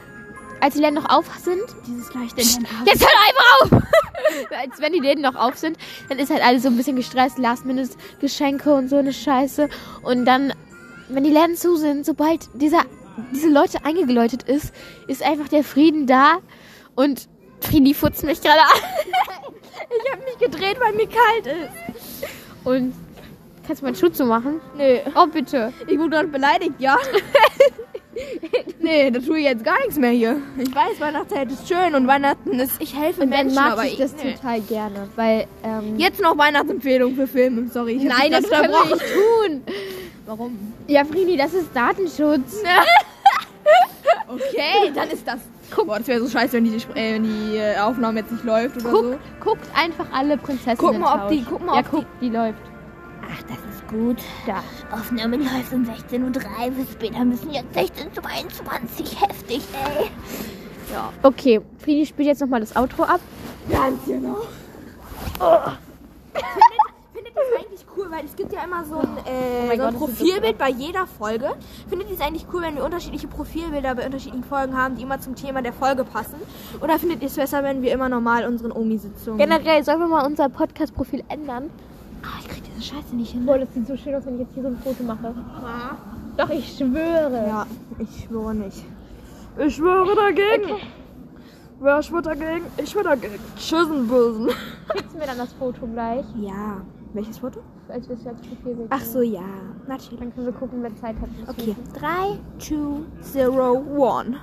als 0.61 0.75
die 0.75 0.81
Läden 0.81 0.97
noch 0.97 1.09
auf 1.09 1.25
sind. 1.43 1.63
Dieses 1.87 2.11
in 2.11 2.21
den 2.37 2.67
Jetzt 2.85 3.01
hör 3.03 3.09
einfach 3.29 3.79
auf! 3.79 3.83
als 4.61 4.81
wenn 4.81 4.93
die 4.93 5.01
Läden 5.01 5.23
noch 5.23 5.35
auf 5.35 5.57
sind, 5.57 5.79
dann 6.11 6.19
ist 6.19 6.31
halt 6.31 6.45
alles 6.45 6.63
so 6.63 6.69
ein 6.69 6.77
bisschen 6.77 6.97
gestresst, 6.97 7.39
Last-Minute-Geschenke 7.39 8.73
und 8.75 8.89
so 8.89 8.97
eine 8.97 9.13
Scheiße. 9.15 9.69
Und 10.03 10.27
dann, 10.27 10.53
wenn 11.13 11.25
die 11.25 11.31
Läden 11.31 11.57
zu 11.57 11.77
sind, 11.77 12.05
sobald 12.07 12.49
dieser, 12.55 12.83
diese 13.35 13.49
Leute 13.49 13.85
eingeläutet 13.85 14.43
ist, 14.45 14.73
ist 15.09 15.23
einfach 15.23 15.49
der 15.49 15.65
Frieden 15.65 16.07
da 16.07 16.39
und 16.95 17.29
Frini 17.61 17.95
futzt 17.95 18.25
mich 18.25 18.41
gerade 18.41 18.61
an. 18.61 18.69
Ich 20.05 20.13
habe 20.13 20.23
mich 20.23 20.39
gedreht, 20.39 20.77
weil 20.79 20.93
mir 20.93 21.09
kalt 21.09 21.47
ist. 21.47 22.29
Und 22.65 22.95
kannst 23.67 23.83
du 23.83 23.87
meinen 23.87 23.97
Schuh 23.97 24.09
zumachen? 24.09 24.61
Nee, 24.77 25.01
Oh, 25.17 25.27
bitte. 25.27 25.73
ich 25.89 25.99
wurde 25.99 26.11
gerade 26.11 26.29
beleidigt, 26.29 26.75
ja. 26.79 26.97
nee, 28.81 29.11
da 29.11 29.19
tue 29.19 29.39
ich 29.39 29.45
jetzt 29.47 29.65
gar 29.65 29.79
nichts 29.81 29.97
mehr 29.99 30.11
hier. 30.11 30.41
Ich 30.59 30.73
weiß, 30.73 31.01
Weihnachtszeit 31.01 31.51
ist 31.51 31.67
schön 31.69 31.95
und 31.97 32.07
Weihnachten 32.07 32.59
ist, 32.61 32.81
ich 32.81 32.97
helfe 32.97 33.23
Und 33.23 33.31
Menschen, 33.31 33.55
mag 33.57 33.73
aber 33.73 33.85
ich 33.85 33.97
das 33.97 34.15
nee. 34.23 34.35
total 34.35 34.61
gerne, 34.61 35.09
weil, 35.17 35.47
ähm, 35.65 35.99
Jetzt 35.99 36.21
noch 36.21 36.39
Weihnachtsempfehlung 36.39 37.17
für 37.17 37.27
Filme, 37.27 37.69
sorry. 37.69 37.95
Ich 37.95 38.05
Nein, 38.05 38.31
das 38.31 38.49
können 38.49 38.71
wir 38.71 38.85
nicht 38.95 39.05
tun. 39.13 39.63
Warum? 40.27 40.73
Ja, 40.87 41.05
Frini, 41.05 41.37
das 41.37 41.55
ist 41.55 41.69
Datenschutz. 41.75 42.63
Okay, 44.33 44.93
dann 44.95 45.11
ist 45.11 45.27
das. 45.27 45.39
Boah, 45.85 45.99
das 45.99 46.07
wäre 46.07 46.21
so 46.21 46.29
scheiße, 46.29 46.53
wenn 46.53 46.65
die, 46.65 46.77
äh, 46.77 47.15
wenn 47.15 47.25
die 47.25 47.57
äh, 47.57 47.77
Aufnahme 47.79 48.21
jetzt 48.21 48.31
nicht 48.31 48.45
läuft 48.45 48.77
oder 48.77 48.91
Guck, 48.91 49.03
so. 49.05 49.19
Guckt 49.41 49.67
einfach 49.75 50.07
alle 50.13 50.37
Prinzessinnen. 50.37 50.77
Guck 50.79 50.99
mal, 50.99 51.25
ob 51.25 51.29
die- 51.31 51.45
guck 51.49 51.65
mal, 51.67 51.75
ja, 51.75 51.81
ob 51.81 51.85
die- 51.87 51.91
guck, 51.97 52.05
die 52.21 52.29
läuft. 52.29 52.59
Ach, 53.23 53.43
das 53.43 53.59
ist 53.75 53.89
gut. 53.89 54.19
Da. 54.47 54.63
Aufnahme 54.97 55.37
läuft 55.37 55.73
um 55.73 55.85
16.03 55.85 56.79
Uhr. 56.79 56.87
Später 56.93 57.25
müssen 57.25 57.51
jetzt 57.51 57.77
16.22 57.77 59.21
Heftig, 59.21 59.63
ey. 59.99 60.11
Okay, 61.25 61.61
Frini 61.79 62.07
spielt 62.07 62.29
jetzt 62.29 62.41
nochmal 62.41 62.61
das 62.61 62.77
Outro 62.77 63.03
ab. 63.03 63.21
Ganz 63.69 63.99
genau. 64.07 64.37
Findet 66.33 66.80
es 67.53 67.65
eigentlich 67.65 67.87
cool, 67.97 68.11
weil 68.11 68.25
es 68.25 68.37
gibt 68.37 68.53
ja 68.53 68.65
immer 68.65 68.85
so 68.85 68.97
ein, 68.99 69.17
äh, 69.27 69.31
Oh 69.63 69.67
so 69.67 69.73
ein 69.73 69.79
Gott, 69.79 69.87
das 69.89 69.95
Profilbild 69.95 70.59
bei 70.59 70.71
jeder 70.71 71.07
Folge. 71.07 71.51
Findet 71.89 72.09
ihr 72.09 72.15
es 72.17 72.21
eigentlich 72.21 72.47
cool, 72.53 72.63
wenn 72.63 72.77
wir 72.77 72.85
unterschiedliche 72.85 73.29
Profilbilder 73.29 73.95
bei 73.95 74.07
unterschiedlichen 74.07 74.45
Folgen 74.45 74.77
haben, 74.77 74.97
die 74.97 75.03
immer 75.03 75.21
zum 75.21 75.35
Thema 75.35 75.63
der 75.63 75.73
Folge 75.73 76.05
passen? 76.05 76.37
Oder 76.81 76.99
findet 76.99 77.23
ihr 77.23 77.29
es 77.29 77.35
besser, 77.37 77.63
wenn 77.63 77.83
wir 77.83 77.93
immer 77.93 78.09
normal 78.09 78.47
unseren 78.47 78.73
Omi-Sitzungen... 78.73 79.39
Generell, 79.39 79.85
sollen 79.85 80.01
wir 80.01 80.09
mal 80.09 80.27
unser 80.27 80.49
Podcast-Profil 80.49 81.25
ändern? 81.29 81.71
Ah, 82.23 82.39
ich 82.41 82.49
krieg 82.49 82.63
diese 82.65 82.83
Scheiße 82.83 83.17
nicht 83.17 83.33
hin. 83.33 83.47
Boah, 83.47 83.59
das 83.59 83.73
sieht 83.73 83.87
so 83.87 83.97
schön 83.97 84.15
aus, 84.15 84.27
wenn 84.27 84.35
ich 84.35 84.41
jetzt 84.41 84.55
hier 84.55 84.63
so 84.63 84.69
ein 84.69 84.79
Foto 84.79 85.03
mache. 85.03 85.35
Doch, 86.37 86.51
ich 86.51 86.77
schwöre. 86.77 87.47
Ja, 87.47 87.67
ich 87.99 88.25
schwöre 88.25 88.55
nicht. 88.55 88.85
Ich 89.59 89.75
schwöre 89.77 90.15
dagegen. 90.15 90.81
Wer 91.81 92.03
schwört 92.03 92.27
dagegen? 92.27 92.67
Ich 92.77 92.91
schwöre 92.91 93.05
dagegen. 93.05 93.39
Tschüssen, 93.57 94.07
Bösen. 94.07 94.51
Schickst 94.51 95.15
du 95.15 95.19
mir 95.19 95.27
dann 95.27 95.39
das 95.39 95.53
Foto 95.55 95.87
gleich, 95.87 96.25
Ja. 96.39 96.83
Welches 97.13 97.39
Foto? 97.39 97.61
als 97.89 98.09
wir 98.09 98.15
es 98.17 98.25
als 98.27 98.39
Profilbild 98.41 98.87
Ach 98.91 99.01
so, 99.01 99.21
ja. 99.21 99.41
Natürlich. 99.89 100.21
Dann 100.21 100.33
können 100.33 100.47
wir 100.47 100.53
gucken, 100.53 100.81
wer 100.83 100.95
Zeit 100.97 101.17
hat. 101.21 101.29
Okay. 101.49 101.75
Foto. 101.75 101.99
3, 101.99 102.39
2, 102.59 103.45
0, 103.47 103.77
1. 103.79 104.37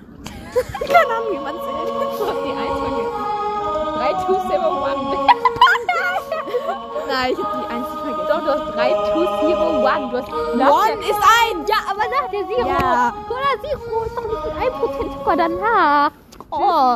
Keine 0.83 1.13
Ahnung, 1.15 1.31
wie 1.31 1.39
man 1.39 1.55
zählt. 1.55 1.87
Du 2.17 2.25
hast 2.25 2.43
die 2.43 2.51
1 2.51 2.59
vergessen. 2.79 3.13
3, 3.95 4.11
2, 4.25 4.33
7, 4.51 4.63
1. 4.83 4.99
Nein, 7.07 7.31
ich 7.31 7.39
hab 7.43 7.51
die 7.53 7.67
1 7.73 7.87
vergessen. 7.87 8.27
Doch, 8.27 8.41
du 8.43 8.49
hast 8.51 8.67
3, 8.75 8.89
2, 8.89 9.47
0, 9.47 9.87
1. 9.87 10.11
Du 10.11 10.17
hast 10.17 10.29
nach 10.57 10.71
One 10.71 10.97
der- 10.97 11.09
ist 11.09 11.23
ein. 11.23 11.55
Ja, 11.67 11.79
aber 11.89 12.03
nach 12.11 12.27
der 12.31 12.43
Zero. 12.47 12.67
Ja. 12.67 13.13
Oder 13.29 13.51
Zero 13.63 14.03
ist 14.03 14.15
doch 14.17 14.27
nicht 14.27 14.43
mit 14.45 14.53
1% 14.73 15.13
Zucker 15.13 15.35
danach. 15.37 16.11
Oh. 16.51 16.95